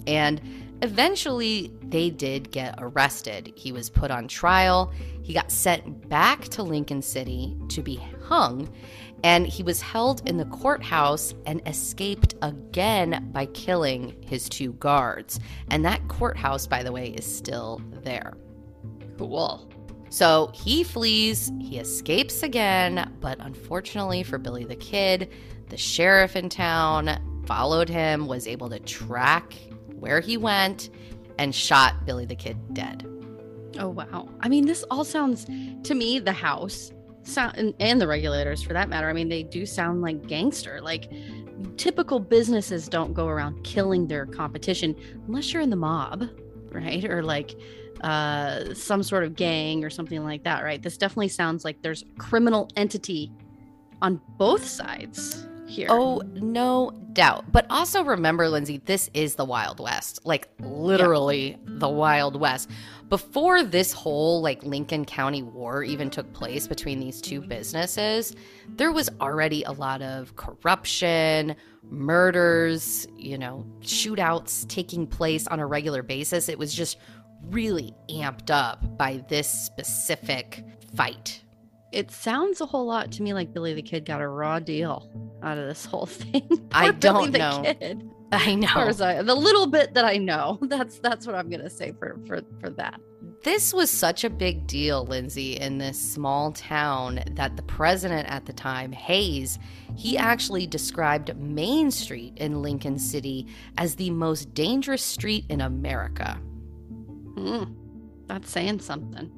And 0.06 0.40
eventually 0.82 1.72
they 1.82 2.10
did 2.10 2.50
get 2.50 2.74
arrested. 2.78 3.52
He 3.56 3.72
was 3.72 3.90
put 3.90 4.10
on 4.10 4.28
trial. 4.28 4.92
He 5.22 5.34
got 5.34 5.50
sent 5.50 6.08
back 6.08 6.44
to 6.48 6.62
Lincoln 6.62 7.02
City 7.02 7.56
to 7.68 7.82
be 7.82 8.00
hung. 8.22 8.68
And 9.22 9.46
he 9.46 9.62
was 9.62 9.82
held 9.82 10.26
in 10.28 10.38
the 10.38 10.46
courthouse 10.46 11.34
and 11.44 11.60
escaped 11.66 12.34
again 12.42 13.28
by 13.32 13.46
killing 13.46 14.16
his 14.26 14.48
two 14.48 14.72
guards. 14.74 15.38
And 15.68 15.84
that 15.84 16.08
courthouse, 16.08 16.66
by 16.66 16.82
the 16.82 16.92
way, 16.92 17.08
is 17.08 17.24
still 17.24 17.82
there. 18.02 18.34
Cool. 19.18 19.70
So 20.08 20.50
he 20.54 20.82
flees, 20.82 21.52
he 21.60 21.78
escapes 21.78 22.42
again, 22.42 23.12
but 23.20 23.38
unfortunately 23.40 24.22
for 24.22 24.38
Billy 24.38 24.64
the 24.64 24.74
Kid, 24.74 25.30
the 25.68 25.76
sheriff 25.76 26.34
in 26.34 26.48
town 26.48 27.44
followed 27.46 27.88
him, 27.88 28.26
was 28.26 28.48
able 28.48 28.70
to 28.70 28.80
track 28.80 29.54
where 30.00 30.20
he 30.20 30.36
went, 30.36 30.90
and 31.38 31.54
shot 31.54 32.04
Billy 32.04 32.26
the 32.26 32.34
Kid 32.34 32.58
dead. 32.74 33.06
Oh, 33.78 33.88
wow. 33.88 34.28
I 34.40 34.48
mean, 34.48 34.66
this 34.66 34.84
all 34.90 35.04
sounds 35.04 35.46
to 35.84 35.94
me, 35.94 36.18
the 36.18 36.32
house 36.32 36.92
sound, 37.22 37.56
and, 37.56 37.74
and 37.80 38.00
the 38.00 38.06
regulators 38.06 38.62
for 38.62 38.72
that 38.74 38.88
matter. 38.88 39.08
I 39.08 39.12
mean, 39.12 39.28
they 39.28 39.42
do 39.42 39.64
sound 39.64 40.02
like 40.02 40.26
gangster. 40.26 40.80
Like 40.82 41.10
typical 41.76 42.18
businesses 42.20 42.88
don't 42.88 43.14
go 43.14 43.26
around 43.26 43.62
killing 43.62 44.06
their 44.06 44.26
competition 44.26 44.94
unless 45.26 45.52
you're 45.52 45.62
in 45.62 45.70
the 45.70 45.76
mob, 45.76 46.28
right? 46.72 47.04
Or 47.04 47.22
like, 47.22 47.54
uh, 48.02 48.74
some 48.74 49.02
sort 49.02 49.24
of 49.24 49.36
gang 49.36 49.84
or 49.84 49.90
something 49.90 50.24
like 50.24 50.42
that, 50.44 50.64
right? 50.64 50.82
This 50.82 50.96
definitely 50.96 51.28
sounds 51.28 51.64
like 51.64 51.80
there's 51.82 52.04
criminal 52.18 52.68
entity 52.76 53.30
on 54.02 54.20
both 54.38 54.66
sides 54.66 55.46
here. 55.70 55.88
Oh, 55.90 56.22
no 56.34 56.90
doubt. 57.12 57.50
But 57.52 57.66
also 57.70 58.04
remember, 58.04 58.48
Lindsay, 58.48 58.82
this 58.84 59.08
is 59.14 59.36
the 59.36 59.44
Wild 59.44 59.80
West. 59.80 60.20
Like 60.24 60.48
literally 60.60 61.56
the 61.64 61.88
Wild 61.88 62.38
West. 62.38 62.68
Before 63.08 63.62
this 63.64 63.92
whole 63.92 64.40
like 64.40 64.62
Lincoln 64.62 65.04
County 65.04 65.42
war 65.42 65.82
even 65.82 66.10
took 66.10 66.32
place 66.32 66.68
between 66.68 67.00
these 67.00 67.20
two 67.20 67.40
businesses, 67.40 68.34
there 68.76 68.92
was 68.92 69.10
already 69.20 69.62
a 69.64 69.72
lot 69.72 70.00
of 70.02 70.36
corruption, 70.36 71.56
murders, 71.82 73.06
you 73.16 73.38
know, 73.38 73.66
shootouts 73.80 74.68
taking 74.68 75.06
place 75.06 75.46
on 75.48 75.58
a 75.58 75.66
regular 75.66 76.02
basis. 76.02 76.48
It 76.48 76.58
was 76.58 76.72
just 76.72 76.98
really 77.48 77.94
amped 78.08 78.50
up 78.50 78.96
by 78.96 79.24
this 79.28 79.48
specific 79.48 80.64
fight. 80.94 81.42
It 81.92 82.10
sounds 82.10 82.60
a 82.60 82.66
whole 82.66 82.86
lot 82.86 83.10
to 83.12 83.22
me 83.22 83.34
like 83.34 83.52
Billy 83.52 83.74
the 83.74 83.82
Kid 83.82 84.04
got 84.04 84.20
a 84.20 84.28
raw 84.28 84.60
deal 84.60 85.10
out 85.42 85.58
of 85.58 85.66
this 85.66 85.84
whole 85.84 86.06
thing. 86.06 86.68
I 86.72 86.92
don't 86.92 87.32
Billy 87.32 87.38
know. 87.38 87.62
The, 87.62 87.74
kid. 87.74 88.10
I 88.32 88.54
know. 88.54 88.68
as 88.76 89.00
I, 89.00 89.22
the 89.22 89.34
little 89.34 89.66
bit 89.66 89.94
that 89.94 90.04
I 90.04 90.16
know, 90.16 90.58
that's 90.62 90.98
that's 91.00 91.26
what 91.26 91.34
I'm 91.34 91.50
gonna 91.50 91.70
say 91.70 91.92
for 91.98 92.16
for 92.26 92.42
for 92.60 92.70
that. 92.70 93.00
This 93.42 93.72
was 93.72 93.90
such 93.90 94.22
a 94.22 94.30
big 94.30 94.66
deal, 94.66 95.06
Lindsay, 95.06 95.56
in 95.56 95.78
this 95.78 95.98
small 95.98 96.52
town 96.52 97.22
that 97.32 97.56
the 97.56 97.62
president 97.62 98.28
at 98.28 98.44
the 98.44 98.52
time, 98.52 98.92
Hayes, 98.92 99.58
he 99.96 100.18
actually 100.18 100.66
described 100.66 101.34
Main 101.38 101.90
Street 101.90 102.34
in 102.36 102.60
Lincoln 102.60 102.98
City 102.98 103.46
as 103.78 103.94
the 103.94 104.10
most 104.10 104.52
dangerous 104.52 105.02
street 105.02 105.46
in 105.48 105.62
America. 105.62 106.38
Mm, 107.34 107.74
that's 108.26 108.50
saying 108.50 108.80
something. 108.80 109.32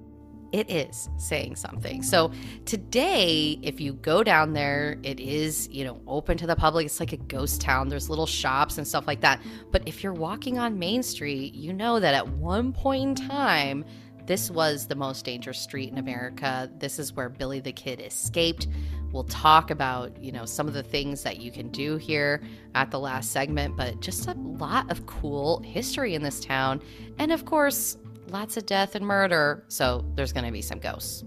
It 0.52 0.70
is 0.70 1.08
saying 1.16 1.56
something. 1.56 2.02
So 2.02 2.30
today, 2.66 3.58
if 3.62 3.80
you 3.80 3.94
go 3.94 4.22
down 4.22 4.52
there, 4.52 4.98
it 5.02 5.18
is, 5.18 5.66
you 5.68 5.84
know, 5.84 6.00
open 6.06 6.36
to 6.38 6.46
the 6.46 6.54
public. 6.54 6.84
It's 6.86 7.00
like 7.00 7.14
a 7.14 7.16
ghost 7.16 7.62
town. 7.62 7.88
There's 7.88 8.10
little 8.10 8.26
shops 8.26 8.76
and 8.76 8.86
stuff 8.86 9.06
like 9.06 9.22
that. 9.22 9.40
But 9.70 9.82
if 9.86 10.02
you're 10.02 10.12
walking 10.12 10.58
on 10.58 10.78
Main 10.78 11.02
Street, 11.02 11.54
you 11.54 11.72
know 11.72 11.98
that 11.98 12.14
at 12.14 12.28
one 12.28 12.72
point 12.72 13.20
in 13.20 13.28
time, 13.28 13.84
this 14.26 14.50
was 14.50 14.86
the 14.86 14.94
most 14.94 15.24
dangerous 15.24 15.58
street 15.58 15.90
in 15.90 15.98
America. 15.98 16.70
This 16.78 16.98
is 16.98 17.12
where 17.14 17.28
Billy 17.28 17.60
the 17.60 17.72
Kid 17.72 18.00
escaped. 18.00 18.68
We'll 19.10 19.24
talk 19.24 19.70
about, 19.70 20.22
you 20.22 20.32
know, 20.32 20.44
some 20.44 20.68
of 20.68 20.74
the 20.74 20.82
things 20.82 21.22
that 21.22 21.40
you 21.40 21.50
can 21.50 21.70
do 21.70 21.96
here 21.96 22.42
at 22.74 22.90
the 22.90 23.00
last 23.00 23.32
segment, 23.32 23.76
but 23.76 24.00
just 24.00 24.28
a 24.28 24.34
lot 24.34 24.90
of 24.90 25.06
cool 25.06 25.60
history 25.62 26.14
in 26.14 26.22
this 26.22 26.40
town. 26.40 26.80
And 27.18 27.32
of 27.32 27.44
course, 27.44 27.98
lots 28.32 28.56
of 28.56 28.66
death 28.66 28.94
and 28.94 29.06
murder, 29.06 29.64
so 29.68 30.04
there's 30.14 30.32
going 30.32 30.46
to 30.46 30.52
be 30.52 30.62
some 30.62 30.78
ghosts. 30.78 31.24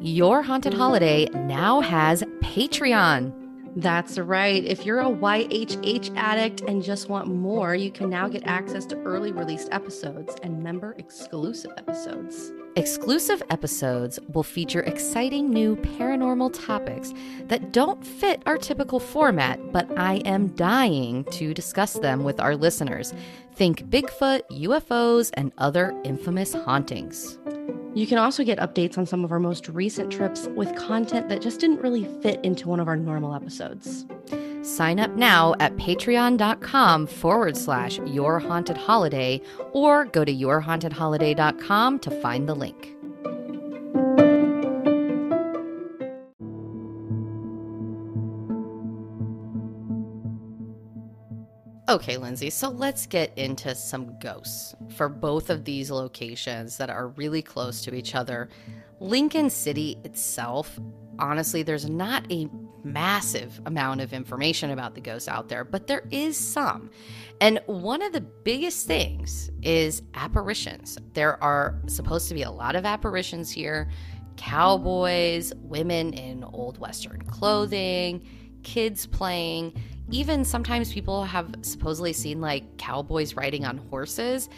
Your 0.00 0.40
Haunted 0.40 0.72
Holiday 0.72 1.26
now 1.34 1.80
has 1.80 2.22
Patreon. 2.40 3.45
That's 3.76 4.18
right. 4.18 4.64
If 4.64 4.86
you're 4.86 5.00
a 5.00 5.04
YHH 5.04 6.16
addict 6.16 6.62
and 6.62 6.82
just 6.82 7.10
want 7.10 7.28
more, 7.28 7.74
you 7.74 7.90
can 7.90 8.08
now 8.08 8.26
get 8.26 8.46
access 8.46 8.86
to 8.86 8.96
early 9.02 9.32
released 9.32 9.68
episodes 9.70 10.34
and 10.42 10.62
member 10.62 10.94
exclusive 10.96 11.72
episodes. 11.76 12.52
Exclusive 12.76 13.42
episodes 13.50 14.18
will 14.32 14.42
feature 14.42 14.80
exciting 14.80 15.50
new 15.50 15.76
paranormal 15.76 16.58
topics 16.66 17.12
that 17.48 17.72
don't 17.72 18.02
fit 18.04 18.42
our 18.46 18.56
typical 18.56 18.98
format, 18.98 19.60
but 19.72 19.86
I 19.98 20.16
am 20.24 20.48
dying 20.48 21.24
to 21.32 21.52
discuss 21.52 21.94
them 21.94 22.24
with 22.24 22.40
our 22.40 22.56
listeners. 22.56 23.12
Think 23.56 23.90
Bigfoot, 23.90 24.40
UFOs, 24.52 25.30
and 25.34 25.52
other 25.58 25.94
infamous 26.02 26.54
hauntings. 26.54 27.38
You 27.96 28.06
can 28.06 28.18
also 28.18 28.44
get 28.44 28.58
updates 28.58 28.98
on 28.98 29.06
some 29.06 29.24
of 29.24 29.32
our 29.32 29.38
most 29.38 29.70
recent 29.70 30.12
trips 30.12 30.48
with 30.48 30.76
content 30.76 31.30
that 31.30 31.40
just 31.40 31.60
didn't 31.60 31.80
really 31.80 32.04
fit 32.20 32.38
into 32.44 32.68
one 32.68 32.78
of 32.78 32.88
our 32.88 32.96
normal 32.96 33.34
episodes. 33.34 34.04
Sign 34.60 35.00
up 35.00 35.12
now 35.12 35.54
at 35.60 35.74
patreon.com 35.76 37.06
forward 37.06 37.56
slash 37.56 37.98
your 38.00 38.38
haunted 38.38 38.76
holiday 38.76 39.40
or 39.72 40.04
go 40.04 40.26
to 40.26 40.34
yourhauntedholiday.com 40.34 41.98
to 42.00 42.10
find 42.20 42.46
the 42.46 42.54
link. 42.54 42.95
Okay, 51.88 52.16
Lindsay, 52.16 52.50
so 52.50 52.68
let's 52.68 53.06
get 53.06 53.32
into 53.38 53.72
some 53.76 54.18
ghosts 54.18 54.74
for 54.96 55.08
both 55.08 55.50
of 55.50 55.64
these 55.64 55.88
locations 55.88 56.78
that 56.78 56.90
are 56.90 57.08
really 57.10 57.42
close 57.42 57.80
to 57.82 57.94
each 57.94 58.16
other. 58.16 58.48
Lincoln 58.98 59.48
City 59.50 59.96
itself, 60.02 60.80
honestly, 61.20 61.62
there's 61.62 61.88
not 61.88 62.26
a 62.32 62.48
massive 62.82 63.60
amount 63.66 64.00
of 64.00 64.12
information 64.12 64.72
about 64.72 64.96
the 64.96 65.00
ghosts 65.00 65.28
out 65.28 65.48
there, 65.48 65.62
but 65.62 65.86
there 65.86 66.02
is 66.10 66.36
some. 66.36 66.90
And 67.40 67.60
one 67.66 68.02
of 68.02 68.12
the 68.12 68.20
biggest 68.20 68.88
things 68.88 69.48
is 69.62 70.02
apparitions. 70.14 70.98
There 71.12 71.40
are 71.40 71.80
supposed 71.86 72.26
to 72.28 72.34
be 72.34 72.42
a 72.42 72.50
lot 72.50 72.74
of 72.74 72.84
apparitions 72.84 73.48
here 73.52 73.88
cowboys, 74.36 75.52
women 75.56 76.12
in 76.12 76.44
old 76.44 76.78
Western 76.78 77.22
clothing, 77.22 78.26
kids 78.64 79.06
playing. 79.06 79.72
Even 80.10 80.44
sometimes 80.44 80.92
people 80.92 81.24
have 81.24 81.52
supposedly 81.62 82.12
seen 82.12 82.40
like 82.40 82.76
cowboys 82.78 83.34
riding 83.34 83.64
on 83.64 83.78
horses. 83.78 84.48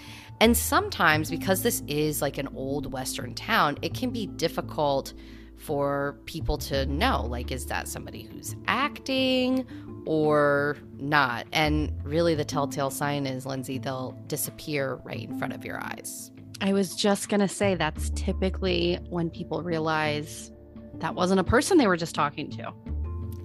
And 0.40 0.56
sometimes, 0.56 1.30
because 1.30 1.62
this 1.62 1.82
is 1.88 2.22
like 2.22 2.38
an 2.38 2.48
old 2.54 2.92
Western 2.92 3.34
town, 3.34 3.78
it 3.82 3.94
can 3.94 4.10
be 4.10 4.26
difficult 4.26 5.14
for 5.56 6.16
people 6.26 6.56
to 6.56 6.86
know 6.86 7.26
like, 7.26 7.50
is 7.50 7.66
that 7.66 7.88
somebody 7.88 8.22
who's 8.22 8.54
acting 8.66 9.66
or 10.06 10.76
not? 10.98 11.46
And 11.52 11.92
really, 12.04 12.34
the 12.34 12.44
telltale 12.44 12.90
sign 12.90 13.26
is, 13.26 13.46
Lindsay, 13.46 13.78
they'll 13.78 14.12
disappear 14.28 15.00
right 15.04 15.28
in 15.28 15.38
front 15.38 15.54
of 15.54 15.64
your 15.64 15.82
eyes. 15.82 16.30
I 16.60 16.72
was 16.72 16.94
just 16.94 17.28
going 17.28 17.40
to 17.40 17.48
say 17.48 17.74
that's 17.74 18.10
typically 18.10 18.98
when 19.08 19.30
people 19.30 19.62
realize 19.62 20.52
that 20.94 21.14
wasn't 21.14 21.40
a 21.40 21.44
person 21.44 21.78
they 21.78 21.86
were 21.86 21.96
just 21.96 22.14
talking 22.14 22.50
to. 22.52 22.72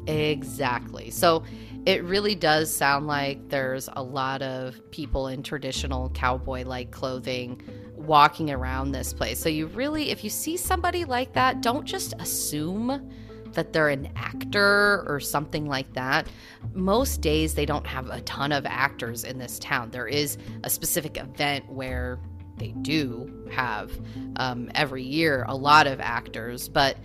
Exactly. 0.08 1.10
So 1.12 1.44
it 1.86 2.04
really 2.04 2.36
does 2.36 2.74
sound 2.74 3.08
like 3.08 3.50
there's 3.50 3.90
a 3.94 4.04
lot 4.04 4.42
of 4.42 4.80
people 4.92 5.28
in 5.28 5.44
traditional 5.44 6.10
cowboy 6.12 6.64
like 6.66 6.92
clothing 6.92 7.62
walking 7.96 8.52
around 8.52 8.92
this 8.92 9.14
place. 9.14 9.40
So 9.40 9.50
you 9.50 9.68
really, 9.68 10.10
if 10.10 10.24
you 10.24 10.30
see 10.30 10.58
somebody 10.58 11.06
like 11.06 11.34
that, 11.34 11.62
don't 11.62 11.86
just 11.86 12.14
assume 12.20 13.12
that 13.54 13.72
they're 13.72 13.90
an 13.90 14.10
actor 14.16 15.04
or 15.08 15.20
something 15.20 15.68
like 15.68 15.94
that. 15.94 16.28
Most 16.74 17.22
days 17.22 17.54
they 17.54 17.66
don't 17.66 17.86
have 17.86 18.10
a 18.10 18.22
ton 18.22 18.52
of 18.52 18.66
actors 18.66 19.24
in 19.24 19.38
this 19.38 19.60
town. 19.60 19.92
There 19.92 20.08
is 20.08 20.38
a 20.64 20.70
specific 20.70 21.18
event 21.18 21.70
where 21.70 22.20
they 22.58 22.70
do 22.82 23.48
have 23.52 23.92
um, 24.38 24.72
every 24.76 25.04
year 25.04 25.46
a 25.48 25.56
lot 25.56 25.88
of 25.88 26.00
actors, 26.00 26.68
but 26.68 26.98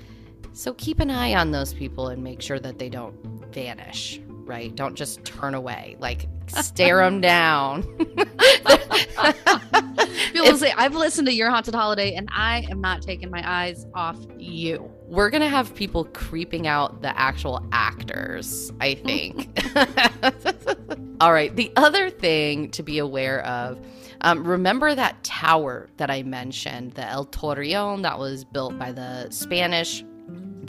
so 0.52 0.74
keep 0.74 1.00
an 1.00 1.10
eye 1.10 1.34
on 1.34 1.50
those 1.50 1.72
people 1.72 2.08
and 2.08 2.22
make 2.22 2.40
sure 2.42 2.58
that 2.58 2.78
they 2.78 2.88
don't 2.88 3.14
vanish, 3.52 4.20
right? 4.44 4.74
Don't 4.74 4.94
just 4.94 5.24
turn 5.24 5.54
away, 5.54 5.96
like 6.00 6.26
stare 6.48 6.98
them 6.98 7.20
down. 7.20 7.82
People 10.32 10.56
say, 10.56 10.72
I've 10.76 10.94
listened 10.94 11.26
to 11.28 11.34
Your 11.34 11.50
Haunted 11.50 11.74
Holiday 11.74 12.14
and 12.14 12.28
I 12.32 12.66
am 12.70 12.80
not 12.80 13.02
taking 13.02 13.30
my 13.30 13.42
eyes 13.44 13.86
off 13.94 14.16
you. 14.36 14.90
We're 15.06 15.30
going 15.30 15.42
to 15.42 15.48
have 15.48 15.74
people 15.74 16.04
creeping 16.04 16.66
out 16.66 17.02
the 17.02 17.18
actual 17.18 17.66
actors, 17.72 18.70
I 18.80 18.94
think. 19.06 19.48
All 21.20 21.32
right. 21.32 21.54
The 21.54 21.72
other 21.76 22.10
thing 22.10 22.70
to 22.72 22.82
be 22.82 22.98
aware 22.98 23.44
of 23.44 23.80
um, 24.20 24.44
remember 24.44 24.94
that 24.94 25.22
tower 25.22 25.88
that 25.96 26.10
I 26.10 26.22
mentioned, 26.24 26.92
the 26.92 27.06
El 27.06 27.26
Torreon 27.26 28.02
that 28.02 28.18
was 28.18 28.44
built 28.44 28.78
by 28.78 28.92
the 28.92 29.30
Spanish 29.30 30.04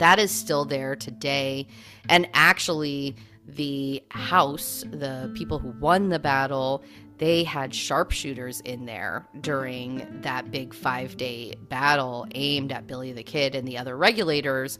that 0.00 0.18
is 0.18 0.30
still 0.30 0.64
there 0.64 0.96
today. 0.96 1.66
And 2.08 2.28
actually, 2.34 3.16
the 3.46 4.02
house, 4.10 4.82
the 4.90 5.32
people 5.36 5.58
who 5.58 5.70
won 5.78 6.08
the 6.08 6.18
battle, 6.18 6.82
they 7.18 7.44
had 7.44 7.74
sharpshooters 7.74 8.60
in 8.60 8.86
there 8.86 9.28
during 9.40 10.22
that 10.22 10.50
big 10.50 10.72
five 10.72 11.16
day 11.16 11.54
battle 11.68 12.26
aimed 12.34 12.72
at 12.72 12.86
Billy 12.86 13.12
the 13.12 13.22
Kid 13.22 13.54
and 13.54 13.68
the 13.68 13.76
other 13.76 13.96
regulators. 13.96 14.78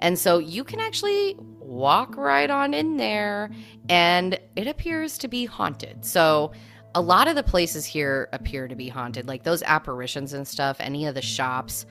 And 0.00 0.18
so 0.18 0.38
you 0.38 0.64
can 0.64 0.80
actually 0.80 1.36
walk 1.58 2.16
right 2.16 2.50
on 2.50 2.74
in 2.74 2.96
there, 2.96 3.50
and 3.88 4.38
it 4.56 4.66
appears 4.66 5.18
to 5.18 5.28
be 5.28 5.44
haunted. 5.44 6.04
So 6.04 6.52
a 6.94 7.00
lot 7.00 7.28
of 7.28 7.34
the 7.34 7.42
places 7.42 7.84
here 7.84 8.28
appear 8.32 8.68
to 8.68 8.74
be 8.74 8.88
haunted, 8.88 9.26
like 9.26 9.42
those 9.42 9.62
apparitions 9.62 10.32
and 10.32 10.46
stuff, 10.46 10.76
any 10.80 11.06
of 11.06 11.14
the 11.14 11.22
shops 11.22 11.86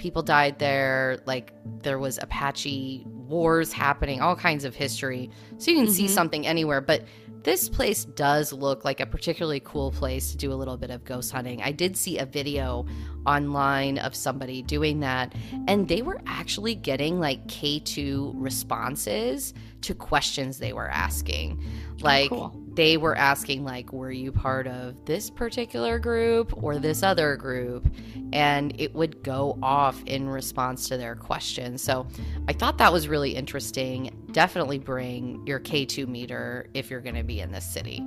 people 0.00 0.22
died 0.22 0.58
there 0.58 1.18
like 1.26 1.52
there 1.82 1.98
was 1.98 2.18
apache 2.18 3.04
wars 3.06 3.72
happening 3.72 4.20
all 4.20 4.34
kinds 4.34 4.64
of 4.64 4.74
history 4.74 5.30
so 5.58 5.70
you 5.70 5.76
can 5.76 5.86
mm-hmm. 5.86 5.92
see 5.92 6.08
something 6.08 6.46
anywhere 6.46 6.80
but 6.80 7.04
this 7.42 7.68
place 7.68 8.04
does 8.04 8.52
look 8.52 8.84
like 8.84 9.00
a 9.00 9.06
particularly 9.06 9.60
cool 9.60 9.90
place 9.92 10.30
to 10.32 10.36
do 10.36 10.52
a 10.52 10.54
little 10.54 10.76
bit 10.76 10.90
of 10.90 11.04
ghost 11.04 11.32
hunting. 11.32 11.62
I 11.62 11.72
did 11.72 11.96
see 11.96 12.18
a 12.18 12.26
video 12.26 12.86
online 13.26 13.96
of 13.96 14.14
somebody 14.14 14.60
doing 14.60 15.00
that, 15.00 15.34
and 15.66 15.88
they 15.88 16.02
were 16.02 16.20
actually 16.26 16.74
getting 16.74 17.18
like 17.18 17.46
K2 17.46 18.32
responses 18.34 19.54
to 19.82 19.94
questions 19.94 20.58
they 20.58 20.74
were 20.74 20.90
asking. 20.90 21.64
Like, 22.00 22.30
oh, 22.30 22.50
cool 22.50 22.59
they 22.74 22.96
were 22.96 23.16
asking 23.16 23.64
like 23.64 23.92
were 23.92 24.12
you 24.12 24.30
part 24.30 24.66
of 24.66 25.04
this 25.04 25.28
particular 25.28 25.98
group 25.98 26.62
or 26.62 26.78
this 26.78 27.02
other 27.02 27.36
group? 27.36 27.92
And 28.32 28.78
it 28.80 28.94
would 28.94 29.22
go 29.22 29.58
off 29.62 30.02
in 30.04 30.28
response 30.28 30.88
to 30.88 30.96
their 30.96 31.16
question 31.16 31.76
so 31.78 32.06
i 32.46 32.52
thought 32.52 32.78
that 32.78 32.92
was 32.92 33.08
really 33.08 33.34
interesting. 33.34 34.16
Definitely 34.32 34.78
bring 34.78 35.44
your 35.46 35.58
k2 35.58 36.06
meter 36.06 36.68
if 36.74 36.90
you're 36.90 37.00
going 37.00 37.16
to 37.16 37.24
be 37.24 37.40
in 37.40 37.50
this 37.50 37.64
city. 37.64 38.04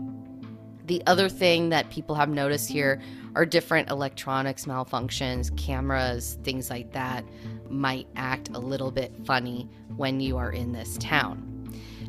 The 0.86 1.02
other 1.08 1.30
thing 1.30 1.70
that 1.70 1.90
people 1.90 2.16
have 2.16 2.30
noticed 2.30 2.70
here 2.70 3.02
are 3.36 3.46
different 3.46 3.90
electronics 3.90 4.66
malfunctions 4.66 5.56
cameras 5.58 6.38
things 6.44 6.70
like 6.70 6.94
that 6.94 7.26
might 7.70 8.08
act 8.16 8.50
a 8.54 8.60
little 8.60 8.92
bit 8.92 9.14
funny 9.26 9.70
when 9.96 10.20
you 10.20 10.38
are 10.38 10.52
in 10.52 10.72
this 10.72 10.98
town. 11.00 11.50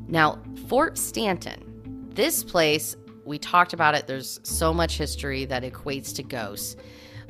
Now 0.07 0.41
fort 0.69 0.99
stanton 0.99 1.74
this 2.15 2.45
place, 2.45 2.97
we 3.25 3.39
talked 3.39 3.73
about 3.73 3.95
it, 3.95 4.07
there's 4.07 4.41
so 4.43 4.73
much 4.75 4.99
history 4.99 5.45
that 5.47 5.63
equates 5.63 6.15
to 6.17 6.23
ghosts. 6.23 6.77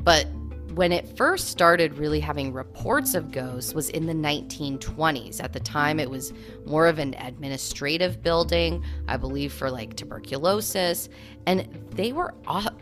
But 0.00 0.26
when 0.74 0.90
it 0.90 1.16
first 1.16 1.48
started 1.48 1.98
really 1.98 2.18
having 2.18 2.52
reports 2.52 3.14
of 3.14 3.30
ghosts 3.30 3.74
was 3.74 3.90
in 3.90 4.06
the 4.06 4.12
1920s. 4.12 5.42
At 5.42 5.52
the 5.52 5.60
time, 5.60 6.00
it 6.00 6.10
was 6.10 6.32
more 6.66 6.88
of 6.88 6.98
an 6.98 7.14
administrative 7.14 8.22
building, 8.22 8.84
I 9.06 9.16
believe, 9.16 9.52
for 9.52 9.70
like 9.70 9.94
tuberculosis. 9.94 11.08
And 11.46 11.68
they 11.92 12.12
were 12.12 12.34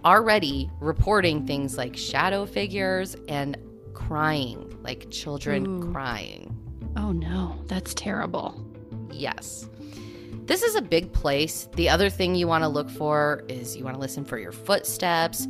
already 0.06 0.70
reporting 0.80 1.46
things 1.46 1.76
like 1.76 1.96
shadow 1.96 2.46
figures 2.46 3.14
and 3.28 3.58
crying, 3.92 4.74
like 4.82 5.10
children 5.10 5.66
Ooh. 5.66 5.92
crying. 5.92 6.56
Oh 6.96 7.12
no, 7.12 7.58
that's 7.66 7.92
terrible. 7.92 8.64
Yes. 9.10 9.68
This 10.52 10.62
is 10.62 10.74
a 10.74 10.82
big 10.82 11.10
place. 11.14 11.66
The 11.76 11.88
other 11.88 12.10
thing 12.10 12.34
you 12.34 12.46
want 12.46 12.62
to 12.62 12.68
look 12.68 12.90
for 12.90 13.42
is 13.48 13.74
you 13.74 13.84
want 13.84 13.96
to 13.96 14.00
listen 14.00 14.22
for 14.22 14.36
your 14.36 14.52
footsteps, 14.52 15.48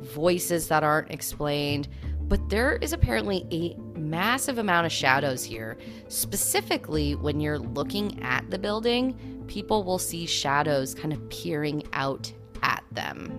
voices 0.00 0.66
that 0.66 0.82
aren't 0.82 1.12
explained. 1.12 1.86
But 2.22 2.48
there 2.48 2.74
is 2.78 2.92
apparently 2.92 3.46
a 3.52 3.76
massive 3.96 4.58
amount 4.58 4.86
of 4.86 4.92
shadows 4.92 5.44
here. 5.44 5.78
Specifically, 6.08 7.14
when 7.14 7.38
you're 7.38 7.60
looking 7.60 8.20
at 8.24 8.50
the 8.50 8.58
building, 8.58 9.44
people 9.46 9.84
will 9.84 10.00
see 10.00 10.26
shadows 10.26 10.96
kind 10.96 11.12
of 11.12 11.30
peering 11.30 11.84
out 11.92 12.32
at 12.64 12.82
them. 12.90 13.32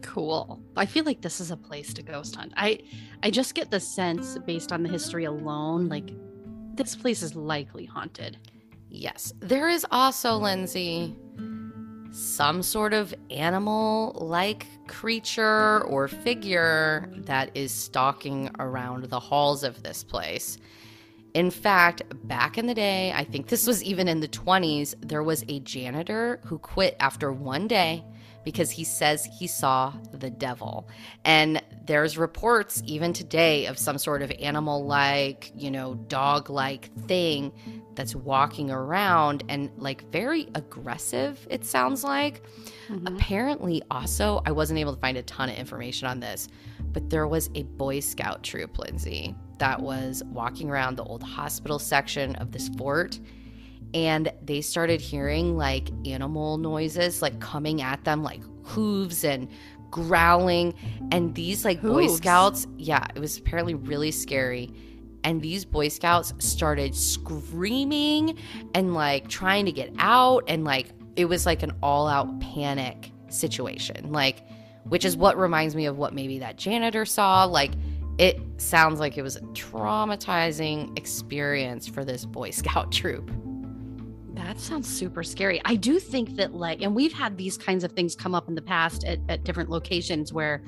Cool. 0.00 0.62
I 0.78 0.86
feel 0.86 1.04
like 1.04 1.20
this 1.20 1.42
is 1.42 1.50
a 1.50 1.58
place 1.58 1.92
to 1.92 2.02
ghost 2.02 2.36
hunt. 2.36 2.54
I 2.56 2.78
I 3.22 3.30
just 3.30 3.54
get 3.54 3.70
the 3.70 3.80
sense 3.80 4.38
based 4.46 4.72
on 4.72 4.82
the 4.82 4.88
history 4.88 5.26
alone 5.26 5.90
like 5.90 6.08
this 6.74 6.96
place 6.96 7.20
is 7.20 7.36
likely 7.36 7.84
haunted. 7.84 8.38
Yes. 8.94 9.32
There 9.40 9.70
is 9.70 9.86
also, 9.90 10.34
Lindsay, 10.34 11.16
some 12.10 12.62
sort 12.62 12.92
of 12.92 13.14
animal 13.30 14.14
like 14.20 14.66
creature 14.86 15.82
or 15.84 16.08
figure 16.08 17.10
that 17.16 17.50
is 17.54 17.72
stalking 17.72 18.50
around 18.58 19.04
the 19.04 19.18
halls 19.18 19.64
of 19.64 19.82
this 19.82 20.04
place. 20.04 20.58
In 21.32 21.50
fact, 21.50 22.02
back 22.24 22.58
in 22.58 22.66
the 22.66 22.74
day, 22.74 23.12
I 23.14 23.24
think 23.24 23.48
this 23.48 23.66
was 23.66 23.82
even 23.82 24.08
in 24.08 24.20
the 24.20 24.28
20s, 24.28 24.94
there 25.00 25.22
was 25.22 25.42
a 25.48 25.60
janitor 25.60 26.40
who 26.44 26.58
quit 26.58 26.94
after 27.00 27.32
one 27.32 27.66
day 27.66 28.04
because 28.44 28.70
he 28.70 28.84
says 28.84 29.24
he 29.24 29.46
saw 29.46 29.92
the 30.12 30.30
devil. 30.30 30.88
And 31.24 31.62
there's 31.86 32.16
reports 32.18 32.82
even 32.86 33.12
today 33.12 33.66
of 33.66 33.78
some 33.78 33.98
sort 33.98 34.22
of 34.22 34.30
animal 34.32 34.84
like, 34.84 35.52
you 35.56 35.70
know, 35.70 35.94
dog 35.94 36.50
like 36.50 36.92
thing 37.06 37.52
that's 37.94 38.14
walking 38.14 38.70
around 38.70 39.44
and 39.48 39.70
like 39.76 40.10
very 40.10 40.48
aggressive, 40.54 41.46
it 41.50 41.64
sounds 41.64 42.04
like. 42.04 42.42
Mm-hmm. 42.88 43.06
Apparently, 43.06 43.82
also, 43.90 44.42
I 44.46 44.52
wasn't 44.52 44.78
able 44.78 44.94
to 44.94 45.00
find 45.00 45.16
a 45.16 45.22
ton 45.22 45.48
of 45.48 45.56
information 45.56 46.08
on 46.08 46.20
this, 46.20 46.48
but 46.92 47.10
there 47.10 47.26
was 47.26 47.50
a 47.54 47.62
Boy 47.64 48.00
Scout 48.00 48.42
troop, 48.42 48.78
Lindsay, 48.78 49.34
that 49.58 49.80
was 49.80 50.22
walking 50.26 50.70
around 50.70 50.96
the 50.96 51.04
old 51.04 51.22
hospital 51.22 51.78
section 51.78 52.34
of 52.36 52.52
this 52.52 52.68
fort 52.70 53.18
and 53.94 54.32
they 54.42 54.60
started 54.60 55.00
hearing 55.00 55.56
like 55.56 55.90
animal 56.06 56.56
noises 56.58 57.20
like 57.22 57.40
coming 57.40 57.82
at 57.82 58.04
them 58.04 58.22
like 58.22 58.42
hooves 58.64 59.24
and 59.24 59.48
growling. 59.90 60.74
And 61.10 61.34
these 61.34 61.64
like 61.64 61.78
hooves. 61.78 62.12
boy 62.12 62.16
scouts 62.16 62.66
yeah 62.76 63.06
it 63.14 63.20
was 63.20 63.38
apparently 63.38 63.74
really 63.74 64.10
scary. 64.10 64.70
And 65.24 65.40
these 65.40 65.64
boy 65.64 65.88
scouts 65.88 66.32
started 66.38 66.96
screaming 66.96 68.36
and 68.74 68.94
like 68.94 69.28
trying 69.28 69.66
to 69.66 69.72
get 69.72 69.92
out. 69.98 70.44
And 70.48 70.64
like 70.64 70.90
it 71.16 71.26
was 71.26 71.46
like 71.46 71.62
an 71.62 71.72
all 71.82 72.08
out 72.08 72.40
panic 72.40 73.12
situation 73.28 74.12
like 74.12 74.42
which 74.84 75.04
is 75.04 75.16
what 75.16 75.38
reminds 75.38 75.74
me 75.74 75.86
of 75.86 75.96
what 75.96 76.12
maybe 76.12 76.40
that 76.40 76.56
janitor 76.56 77.04
saw. 77.04 77.44
Like 77.44 77.72
it 78.18 78.38
sounds 78.58 79.00
like 79.00 79.16
it 79.16 79.22
was 79.22 79.36
a 79.36 79.40
traumatizing 79.40 80.96
experience 80.98 81.86
for 81.86 82.04
this 82.04 82.24
boy 82.24 82.50
scout 82.50 82.92
troop 82.92 83.30
That 84.34 84.58
sounds 84.58 84.88
super 84.88 85.22
scary. 85.22 85.60
I 85.64 85.76
do 85.76 85.98
think 85.98 86.36
that, 86.36 86.54
like, 86.54 86.82
and 86.82 86.94
we've 86.94 87.12
had 87.12 87.36
these 87.36 87.58
kinds 87.58 87.84
of 87.84 87.92
things 87.92 88.16
come 88.16 88.34
up 88.34 88.48
in 88.48 88.54
the 88.54 88.62
past 88.62 89.04
at, 89.04 89.18
at 89.28 89.44
different 89.44 89.70
locations 89.70 90.32
where 90.32 90.62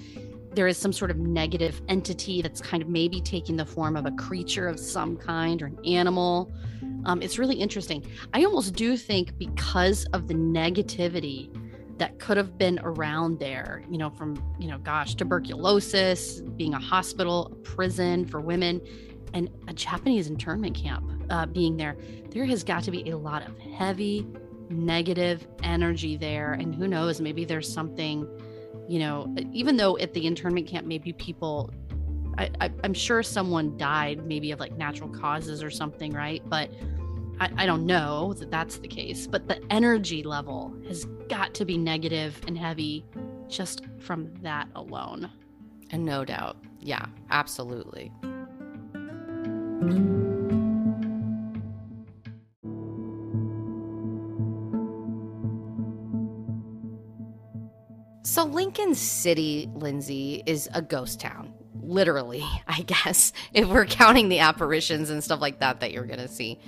there 0.53 0.69
is 0.69 0.79
some 0.79 0.93
sort 0.93 1.11
of 1.11 1.17
negative 1.19 1.83
entity 1.89 2.41
that's 2.43 2.61
kind 2.61 2.83
of 2.83 2.89
maybe 2.89 3.21
taking 3.21 3.57
the 3.57 3.67
form 3.67 3.97
of 3.97 4.07
a 4.07 4.13
creature 4.13 4.69
of 4.69 4.79
some 4.79 5.17
kind 5.17 5.63
or 5.63 5.67
an 5.67 5.79
animal. 5.85 6.53
Um, 7.07 7.23
it's 7.23 7.39
really 7.39 7.57
interesting. 7.57 8.05
I 8.33 8.45
almost 8.45 8.75
do 8.75 8.97
think 8.97 9.37
because 9.39 10.07
of 10.13 10.29
the 10.29 10.35
negativity 10.35 11.51
that 11.99 12.19
could 12.19 12.37
have 12.37 12.59
been 12.59 12.81
around 12.83 13.39
there, 13.39 13.83
you 13.91 13.99
know, 13.99 14.11
from, 14.11 14.43
you 14.59 14.69
know, 14.69 14.79
gosh, 14.79 15.15
tuberculosis, 15.15 16.41
being 16.41 16.75
a 16.75 16.79
hospital, 16.79 17.53
a 17.53 17.55
prison 17.57 18.27
for 18.27 18.41
women, 18.41 18.81
and 19.35 19.51
a 19.69 19.75
Japanese 19.75 20.29
internment 20.29 20.75
camp 20.75 21.11
uh, 21.29 21.45
being 21.47 21.77
there, 21.77 21.97
there 22.31 22.45
has 22.47 22.65
got 22.65 22.83
to 22.85 22.91
be 22.91 23.11
a 23.11 23.17
lot 23.17 23.47
of 23.47 23.59
heavy 23.59 24.27
negative 24.71 25.47
energy 25.63 26.17
there. 26.17 26.53
And 26.53 26.75
who 26.75 26.89
knows, 26.89 27.21
maybe 27.21 27.45
there's 27.45 27.71
something, 27.71 28.27
you 28.89 28.99
know, 28.99 29.35
even 29.53 29.77
though 29.77 29.99
at 29.99 30.15
the 30.15 30.27
internment 30.27 30.67
camp, 30.67 30.87
maybe 30.87 31.13
people, 31.13 31.73
I, 32.39 32.51
I, 32.61 32.71
am 32.85 32.95
sure 32.95 33.23
someone 33.23 33.77
died, 33.77 34.25
maybe 34.25 34.53
of 34.53 34.61
like 34.61 34.77
natural 34.77 35.11
causes 35.11 35.63
or 35.63 35.71
something, 35.71 36.13
right? 36.13 36.43
But 36.49 36.71
I, 37.41 37.51
I 37.57 37.67
don't 37.67 37.87
know 37.87 38.33
that 38.35 38.51
that's 38.51 38.79
the 38.79 38.89
case. 38.89 39.27
But 39.27 39.49
the 39.49 39.61
energy 39.71 40.23
level 40.23 40.75
has 40.87 41.05
got 41.29 41.55
to 41.55 41.65
be 41.65 41.77
negative 41.77 42.41
and 42.47 42.57
heavy 42.57 43.05
just 43.49 43.83
from 43.99 44.33
that 44.43 44.69
alone. 44.75 45.31
And 45.91 46.05
no 46.05 46.25
doubt. 46.25 46.57
Yeah, 46.81 47.07
absolutely. 47.31 48.13
So, 58.35 58.43
Lincoln 58.43 58.97
City, 58.97 59.71
Lindsay, 59.75 60.43
is 60.45 60.69
a 60.75 60.83
ghost 60.83 61.21
town. 61.21 61.55
Literally, 61.81 62.45
I 62.67 62.81
guess, 62.83 63.33
if 63.53 63.69
we're 63.69 63.87
counting 63.87 64.29
the 64.29 64.41
apparitions 64.41 65.09
and 65.11 65.23
stuff 65.23 65.41
like 65.41 65.61
that 65.61 65.79
that 65.79 65.93
you're 65.93 66.05
going 66.05 66.19
to 66.19 66.27
see. 66.27 66.59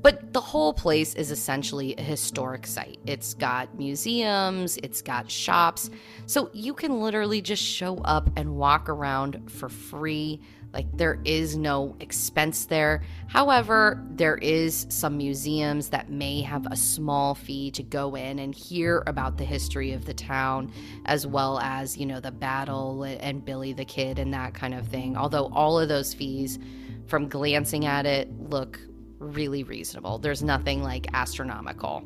But 0.00 0.32
the 0.32 0.40
whole 0.40 0.72
place 0.72 1.14
is 1.14 1.30
essentially 1.30 1.94
a 1.98 2.02
historic 2.02 2.66
site. 2.66 2.98
It's 3.04 3.34
got 3.34 3.76
museums, 3.76 4.78
it's 4.78 5.02
got 5.02 5.30
shops. 5.30 5.90
So, 6.24 6.48
you 6.54 6.72
can 6.72 7.02
literally 7.02 7.42
just 7.42 7.62
show 7.62 7.98
up 7.98 8.30
and 8.36 8.56
walk 8.56 8.88
around 8.88 9.50
for 9.52 9.68
free 9.68 10.40
like 10.72 10.86
there 10.96 11.18
is 11.24 11.56
no 11.56 11.96
expense 12.00 12.66
there. 12.66 13.02
However, 13.26 14.02
there 14.10 14.36
is 14.36 14.86
some 14.88 15.16
museums 15.16 15.88
that 15.90 16.10
may 16.10 16.40
have 16.42 16.66
a 16.70 16.76
small 16.76 17.34
fee 17.34 17.70
to 17.72 17.82
go 17.82 18.14
in 18.14 18.38
and 18.38 18.54
hear 18.54 19.02
about 19.06 19.36
the 19.36 19.44
history 19.44 19.92
of 19.92 20.04
the 20.04 20.14
town 20.14 20.72
as 21.06 21.26
well 21.26 21.58
as, 21.60 21.96
you 21.96 22.06
know, 22.06 22.20
the 22.20 22.30
battle 22.30 23.02
and 23.02 23.44
Billy 23.44 23.72
the 23.72 23.84
Kid 23.84 24.18
and 24.18 24.32
that 24.32 24.54
kind 24.54 24.74
of 24.74 24.86
thing. 24.86 25.16
Although 25.16 25.46
all 25.52 25.78
of 25.78 25.88
those 25.88 26.14
fees 26.14 26.58
from 27.06 27.28
glancing 27.28 27.86
at 27.86 28.06
it 28.06 28.30
look 28.48 28.78
really 29.18 29.64
reasonable. 29.64 30.18
There's 30.18 30.42
nothing 30.42 30.82
like 30.82 31.06
astronomical. 31.12 32.02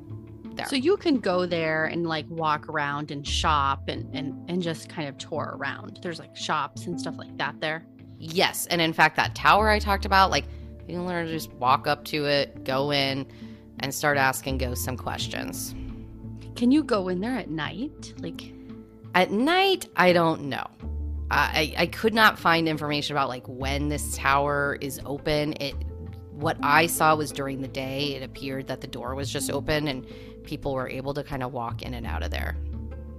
There. 0.54 0.66
So 0.66 0.76
you 0.76 0.96
can 0.96 1.18
go 1.18 1.46
there 1.46 1.86
and 1.86 2.06
like 2.06 2.26
walk 2.28 2.68
around 2.68 3.10
and 3.10 3.26
shop 3.26 3.88
and, 3.88 4.08
and 4.14 4.48
and 4.48 4.62
just 4.62 4.88
kind 4.88 5.08
of 5.08 5.18
tour 5.18 5.56
around. 5.58 5.98
There's 6.00 6.20
like 6.20 6.36
shops 6.36 6.86
and 6.86 7.00
stuff 7.00 7.16
like 7.18 7.36
that 7.38 7.60
there. 7.60 7.84
Yes. 8.18 8.66
And 8.66 8.80
in 8.80 8.92
fact, 8.92 9.16
that 9.16 9.34
tower 9.34 9.68
I 9.68 9.78
talked 9.78 10.04
about, 10.04 10.30
like, 10.30 10.44
you 10.86 10.96
can 10.96 11.06
learn 11.06 11.26
to 11.26 11.32
just 11.32 11.52
walk 11.54 11.86
up 11.86 12.04
to 12.06 12.26
it, 12.26 12.64
go 12.64 12.90
in, 12.92 13.26
and 13.80 13.94
start 13.94 14.18
asking 14.18 14.58
ghosts 14.58 14.84
some 14.84 14.96
questions. 14.96 15.74
Can 16.56 16.70
you 16.70 16.82
go 16.82 17.08
in 17.08 17.20
there 17.20 17.36
at 17.36 17.50
night? 17.50 18.14
Like, 18.18 18.52
at 19.14 19.30
night, 19.30 19.88
I 19.96 20.12
don't 20.12 20.42
know. 20.42 20.66
I, 21.30 21.74
I 21.76 21.86
could 21.86 22.14
not 22.14 22.38
find 22.38 22.68
information 22.68 23.16
about 23.16 23.28
like 23.28 23.46
when 23.46 23.88
this 23.88 24.16
tower 24.16 24.78
is 24.80 25.00
open. 25.04 25.54
It 25.60 25.74
what 26.30 26.56
I 26.62 26.86
saw 26.86 27.14
was 27.14 27.32
during 27.32 27.60
the 27.60 27.68
day. 27.68 28.14
It 28.14 28.22
appeared 28.22 28.66
that 28.66 28.80
the 28.80 28.86
door 28.86 29.14
was 29.14 29.32
just 29.32 29.50
open 29.50 29.88
and 29.88 30.06
people 30.44 30.74
were 30.74 30.88
able 30.88 31.14
to 31.14 31.24
kind 31.24 31.42
of 31.42 31.52
walk 31.52 31.82
in 31.82 31.94
and 31.94 32.06
out 32.06 32.22
of 32.22 32.30
there. 32.30 32.56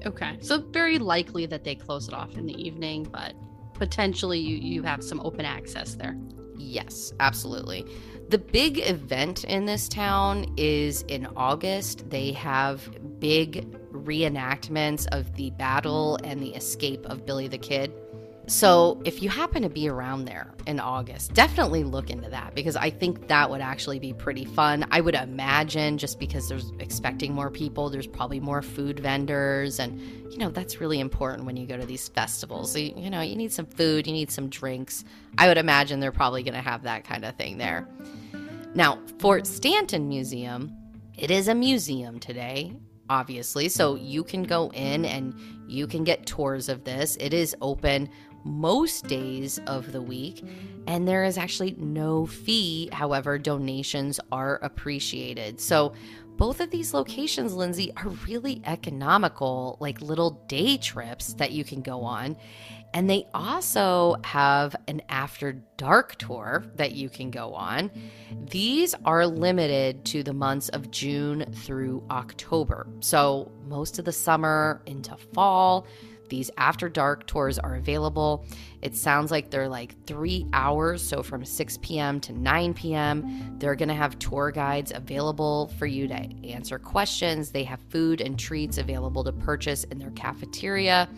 Okay, 0.05 0.38
so 0.39 0.60
very 0.60 0.99
likely 0.99 1.45
that 1.47 1.63
they 1.63 1.75
close 1.75 2.08
it 2.08 2.13
off 2.13 2.38
in 2.38 2.45
the 2.45 2.62
evening, 2.62 3.03
but 3.12 3.34
potentially 3.75 4.39
you, 4.39 4.57
you 4.57 4.83
have 4.83 5.03
some 5.03 5.19
open 5.21 5.45
access 5.45 5.95
there. 5.95 6.17
Yes, 6.57 7.13
absolutely. 7.19 7.85
The 8.29 8.38
big 8.39 8.79
event 8.79 9.43
in 9.43 9.65
this 9.65 9.88
town 9.88 10.51
is 10.57 11.03
in 11.03 11.27
August. 11.35 12.09
They 12.09 12.31
have 12.31 12.89
big 13.19 13.71
reenactments 13.91 15.05
of 15.11 15.35
the 15.35 15.51
battle 15.51 16.17
and 16.23 16.41
the 16.41 16.55
escape 16.55 17.05
of 17.05 17.25
Billy 17.25 17.47
the 17.47 17.57
Kid. 17.57 17.93
So, 18.47 19.01
if 19.05 19.23
you 19.23 19.29
happen 19.29 19.63
to 19.63 19.69
be 19.69 19.89
around 19.89 20.25
there 20.25 20.53
in 20.67 20.79
August, 20.79 21.34
definitely 21.34 21.84
look 21.84 22.12
into 22.12 22.29
that 22.29 22.53
because 22.53 22.75
I 22.75 22.91
think 22.91 23.27
that 23.27 23.49
would 23.49 23.62
actually 23.62 23.97
be 23.97 24.13
pretty 24.13 24.45
fun. 24.45 24.86
I 24.91 25.01
would 25.01 25.15
imagine 25.15 25.97
just 25.97 26.19
because 26.19 26.47
there's 26.47 26.71
expecting 26.79 27.34
more 27.34 27.49
people, 27.49 27.89
there's 27.89 28.05
probably 28.05 28.39
more 28.39 28.62
food 28.62 28.99
vendors. 28.99 29.79
And, 29.79 29.99
you 30.31 30.38
know, 30.38 30.49
that's 30.49 30.79
really 30.79 30.99
important 30.99 31.45
when 31.45 31.58
you 31.58 31.65
go 31.65 31.75
to 31.75 31.88
these 31.88 32.08
festivals. 32.08 32.77
You 32.77 33.10
know, 33.10 33.21
you 33.21 33.36
need 33.36 33.51
some 33.51 33.65
food, 33.65 34.05
you 34.05 34.13
need 34.13 34.29
some 34.29 34.49
drinks. 34.49 35.05
I 35.39 35.47
would 35.47 35.58
imagine 35.58 35.99
they're 35.99 36.12
probably 36.12 36.43
going 36.43 36.53
to 36.53 36.62
have 36.62 36.84
that 36.84 37.03
kind 37.03 37.25
of 37.25 37.36
thing 37.36 37.58
there. 37.58 37.88
Now, 38.75 38.99
Fort 39.17 39.47
Stanton 39.47 40.08
Museum, 40.08 40.71
it 41.17 41.31
is 41.31 41.47
a 41.47 41.55
museum 41.55 42.19
today 42.19 42.75
obviously. 43.10 43.69
So 43.69 43.95
you 43.95 44.23
can 44.23 44.43
go 44.43 44.71
in 44.73 45.05
and 45.05 45.36
you 45.67 45.88
can 45.88 46.03
get 46.03 46.25
tours 46.25 46.69
of 46.69 46.84
this. 46.84 47.17
It 47.19 47.34
is 47.34 47.55
open 47.62 48.10
most 48.45 49.08
days 49.08 49.60
of 49.67 49.91
the 49.91 50.01
week, 50.01 50.45
and 50.88 51.08
there 51.08 51.25
is 51.25 51.38
actually 51.38 51.75
no 51.77 52.25
fee. 52.25 52.89
However, 52.93 53.38
donations 53.38 54.19
are 54.31 54.58
appreciated. 54.58 55.60
So, 55.60 55.93
both 56.38 56.60
of 56.60 56.69
these 56.69 56.93
locations, 56.93 57.53
Lindsay, 57.53 57.93
are 57.95 58.10
really 58.27 58.62
economical, 58.65 59.77
like 59.79 60.01
little 60.01 60.31
day 60.47 60.77
trips 60.77 61.34
that 61.36 61.51
you 61.51 61.63
can 61.63 61.81
go 61.81 62.01
on. 62.03 62.36
And 62.93 63.10
they 63.10 63.27
also 63.34 64.15
have 64.23 64.75
an 64.88 65.01
after 65.10 65.53
dark 65.75 66.15
tour 66.15 66.65
that 66.75 66.93
you 66.93 67.10
can 67.10 67.29
go 67.29 67.53
on. 67.53 67.91
These 68.49 68.95
are 69.03 69.27
limited 69.27 70.05
to 70.05 70.23
the 70.23 70.34
months 70.34 70.69
of 70.69 70.91
June 70.91 71.45
through 71.53 72.05
October. 72.10 72.88
So, 72.99 73.51
most 73.65 73.99
of 73.99 74.05
the 74.05 74.13
summer 74.13 74.81
into 74.86 75.15
fall, 75.34 75.88
these 76.29 76.51
after 76.57 76.89
dark 76.89 77.27
tours 77.27 77.59
are 77.59 77.75
available. 77.75 78.45
It 78.81 78.95
sounds 78.95 79.31
like 79.31 79.49
they're 79.49 79.69
like 79.69 79.95
three 80.05 80.45
hours, 80.53 81.01
so 81.01 81.23
from 81.23 81.43
6 81.43 81.79
p.m. 81.81 82.19
to 82.21 82.33
9 82.33 82.73
p.m. 82.73 83.55
They're 83.57 83.75
going 83.75 83.89
to 83.89 83.95
have 83.95 84.19
tour 84.19 84.51
guides 84.51 84.91
available 84.93 85.71
for 85.79 85.85
you 85.85 86.07
to 86.07 86.15
answer 86.47 86.77
questions. 86.77 87.51
They 87.51 87.63
have 87.63 87.79
food 87.89 88.21
and 88.21 88.38
treats 88.38 88.77
available 88.77 89.23
to 89.23 89.31
purchase 89.31 89.83
in 89.85 89.97
their 89.97 90.11
cafeteria. 90.11 91.09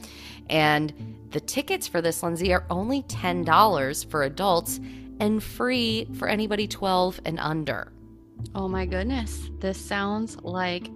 And 0.49 0.93
the 1.31 1.39
tickets 1.39 1.87
for 1.87 2.01
this, 2.01 2.23
Lindsay, 2.23 2.53
are 2.53 2.65
only 2.69 3.03
$10 3.03 4.09
for 4.09 4.23
adults 4.23 4.79
and 5.19 5.43
free 5.43 6.07
for 6.17 6.27
anybody 6.27 6.67
12 6.67 7.21
and 7.25 7.39
under. 7.39 7.91
Oh 8.55 8.67
my 8.67 8.85
goodness. 8.85 9.49
This 9.59 9.83
sounds 9.83 10.37
like 10.43 10.89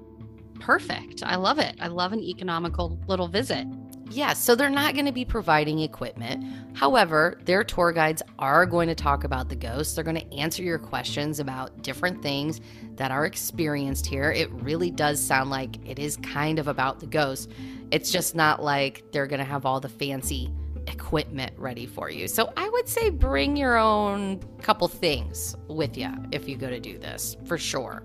perfect. 0.59 1.23
I 1.23 1.35
love 1.35 1.59
it. 1.59 1.75
I 1.81 1.87
love 1.87 2.13
an 2.13 2.21
economical 2.21 2.99
little 3.07 3.27
visit. 3.27 3.67
Yes, 4.11 4.43
so 4.43 4.55
they're 4.55 4.69
not 4.69 4.93
going 4.93 5.05
to 5.05 5.11
be 5.11 5.23
providing 5.23 5.79
equipment. 5.79 6.45
However, 6.73 7.39
their 7.45 7.63
tour 7.63 7.91
guides 7.91 8.21
are 8.39 8.65
going 8.65 8.89
to 8.89 8.95
talk 8.95 9.23
about 9.23 9.47
the 9.47 9.55
ghosts. 9.55 9.95
They're 9.95 10.03
going 10.03 10.19
to 10.19 10.33
answer 10.33 10.63
your 10.63 10.79
questions 10.79 11.39
about 11.39 11.81
different 11.81 12.21
things 12.21 12.59
that 12.95 13.11
are 13.11 13.25
experienced 13.25 14.05
here. 14.05 14.31
It 14.31 14.51
really 14.51 14.91
does 14.91 15.21
sound 15.21 15.49
like 15.49 15.77
it 15.87 15.97
is 15.97 16.17
kind 16.17 16.59
of 16.59 16.67
about 16.67 16.99
the 16.99 17.07
ghosts. 17.07 17.47
It's 17.91 18.11
just 18.11 18.35
not 18.35 18.61
like 18.61 19.03
they're 19.11 19.27
going 19.27 19.39
to 19.39 19.45
have 19.45 19.65
all 19.65 19.79
the 19.79 19.89
fancy 19.89 20.53
equipment 20.87 21.53
ready 21.57 21.85
for 21.85 22.09
you. 22.09 22.27
So 22.27 22.51
I 22.57 22.67
would 22.69 22.89
say 22.89 23.09
bring 23.09 23.55
your 23.55 23.77
own 23.77 24.39
couple 24.61 24.87
things 24.87 25.55
with 25.67 25.97
you 25.97 26.11
if 26.31 26.49
you 26.49 26.57
go 26.57 26.69
to 26.69 26.79
do 26.79 26.97
this, 26.97 27.37
for 27.45 27.57
sure. 27.57 28.03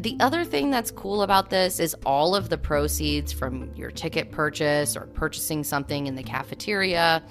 The 0.00 0.16
other 0.18 0.46
thing 0.46 0.70
that's 0.70 0.90
cool 0.90 1.20
about 1.20 1.50
this 1.50 1.78
is 1.78 1.94
all 2.06 2.34
of 2.34 2.48
the 2.48 2.56
proceeds 2.56 3.34
from 3.34 3.70
your 3.74 3.90
ticket 3.90 4.32
purchase 4.32 4.96
or 4.96 5.02
purchasing 5.02 5.62
something 5.62 6.06
in 6.06 6.14
the 6.14 6.22
cafeteria 6.22 7.22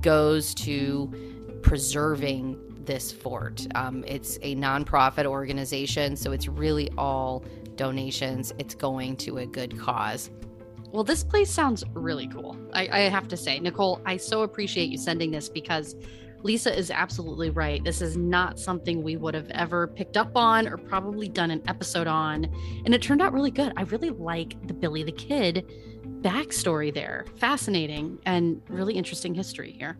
goes 0.00 0.52
to 0.54 1.60
preserving 1.62 2.58
this 2.84 3.12
fort. 3.12 3.64
Um, 3.76 4.02
it's 4.08 4.38
a 4.42 4.56
nonprofit 4.56 5.24
organization, 5.24 6.16
so 6.16 6.32
it's 6.32 6.48
really 6.48 6.90
all 6.98 7.44
donations. 7.76 8.52
It's 8.58 8.74
going 8.74 9.16
to 9.18 9.38
a 9.38 9.46
good 9.46 9.78
cause. 9.78 10.28
Well, 10.90 11.04
this 11.04 11.22
place 11.22 11.48
sounds 11.48 11.84
really 11.92 12.26
cool. 12.26 12.56
I, 12.72 12.88
I 12.88 12.98
have 13.02 13.28
to 13.28 13.36
say, 13.36 13.60
Nicole, 13.60 14.00
I 14.04 14.16
so 14.16 14.42
appreciate 14.42 14.88
you 14.88 14.98
sending 14.98 15.30
this 15.30 15.48
because 15.48 15.94
Lisa 16.42 16.76
is 16.76 16.90
absolutely 16.90 17.50
right. 17.50 17.82
This 17.82 18.00
is 18.00 18.16
not 18.16 18.58
something 18.58 19.02
we 19.02 19.16
would 19.16 19.34
have 19.34 19.50
ever 19.50 19.88
picked 19.88 20.16
up 20.16 20.36
on 20.36 20.68
or 20.68 20.76
probably 20.76 21.28
done 21.28 21.50
an 21.50 21.62
episode 21.66 22.06
on. 22.06 22.46
And 22.84 22.94
it 22.94 23.02
turned 23.02 23.22
out 23.22 23.32
really 23.32 23.50
good. 23.50 23.72
I 23.76 23.82
really 23.82 24.10
like 24.10 24.54
the 24.66 24.74
Billy 24.74 25.02
the 25.02 25.12
Kid 25.12 25.66
backstory 26.20 26.92
there. 26.92 27.26
Fascinating 27.36 28.18
and 28.26 28.60
really 28.68 28.94
interesting 28.94 29.34
history 29.34 29.72
here. 29.72 29.98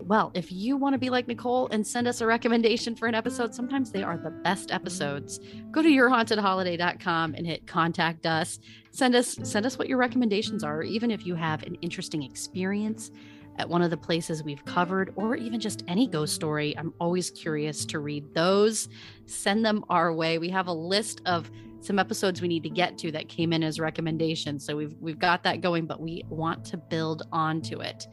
Well, 0.00 0.32
if 0.34 0.52
you 0.52 0.76
want 0.76 0.92
to 0.92 0.98
be 0.98 1.08
like 1.08 1.26
Nicole 1.28 1.68
and 1.68 1.86
send 1.86 2.06
us 2.06 2.20
a 2.20 2.26
recommendation 2.26 2.94
for 2.94 3.06
an 3.06 3.14
episode, 3.14 3.54
sometimes 3.54 3.90
they 3.90 4.02
are 4.02 4.18
the 4.18 4.30
best 4.30 4.70
episodes. 4.70 5.40
Go 5.70 5.80
to 5.82 5.88
yourhauntedholiday.com 5.88 7.34
and 7.34 7.46
hit 7.46 7.66
contact 7.66 8.26
us. 8.26 8.58
Send 8.90 9.14
us 9.14 9.38
send 9.42 9.64
us 9.64 9.78
what 9.78 9.88
your 9.88 9.96
recommendations 9.96 10.62
are, 10.62 10.82
even 10.82 11.10
if 11.10 11.24
you 11.24 11.34
have 11.36 11.62
an 11.62 11.76
interesting 11.76 12.22
experience 12.22 13.10
at 13.58 13.68
one 13.68 13.82
of 13.82 13.90
the 13.90 13.96
places 13.96 14.42
we've 14.42 14.64
covered, 14.64 15.12
or 15.16 15.36
even 15.36 15.60
just 15.60 15.84
any 15.88 16.06
ghost 16.06 16.34
story. 16.34 16.76
I'm 16.76 16.92
always 17.00 17.30
curious 17.30 17.84
to 17.86 17.98
read 17.98 18.34
those. 18.34 18.88
Send 19.26 19.64
them 19.64 19.84
our 19.88 20.12
way. 20.12 20.38
We 20.38 20.48
have 20.50 20.66
a 20.66 20.72
list 20.72 21.20
of 21.26 21.50
some 21.80 21.98
episodes 21.98 22.40
we 22.40 22.48
need 22.48 22.62
to 22.62 22.70
get 22.70 22.96
to 22.98 23.12
that 23.12 23.28
came 23.28 23.52
in 23.52 23.62
as 23.62 23.78
recommendations. 23.78 24.64
So 24.64 24.76
we've 24.76 24.96
we've 25.00 25.18
got 25.18 25.42
that 25.44 25.60
going, 25.60 25.86
but 25.86 26.00
we 26.00 26.22
want 26.28 26.64
to 26.66 26.76
build 26.76 27.22
onto 27.30 27.80
it. 27.80 28.06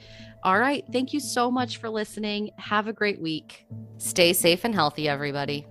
All 0.43 0.59
right. 0.59 0.83
Thank 0.91 1.13
you 1.13 1.19
so 1.19 1.49
much 1.49 1.77
for 1.77 1.89
listening. 1.89 2.51
Have 2.57 2.87
a 2.87 2.93
great 2.93 3.21
week. 3.21 3.65
Stay 3.97 4.33
safe 4.33 4.65
and 4.65 4.75
healthy, 4.75 5.07
everybody. 5.07 5.65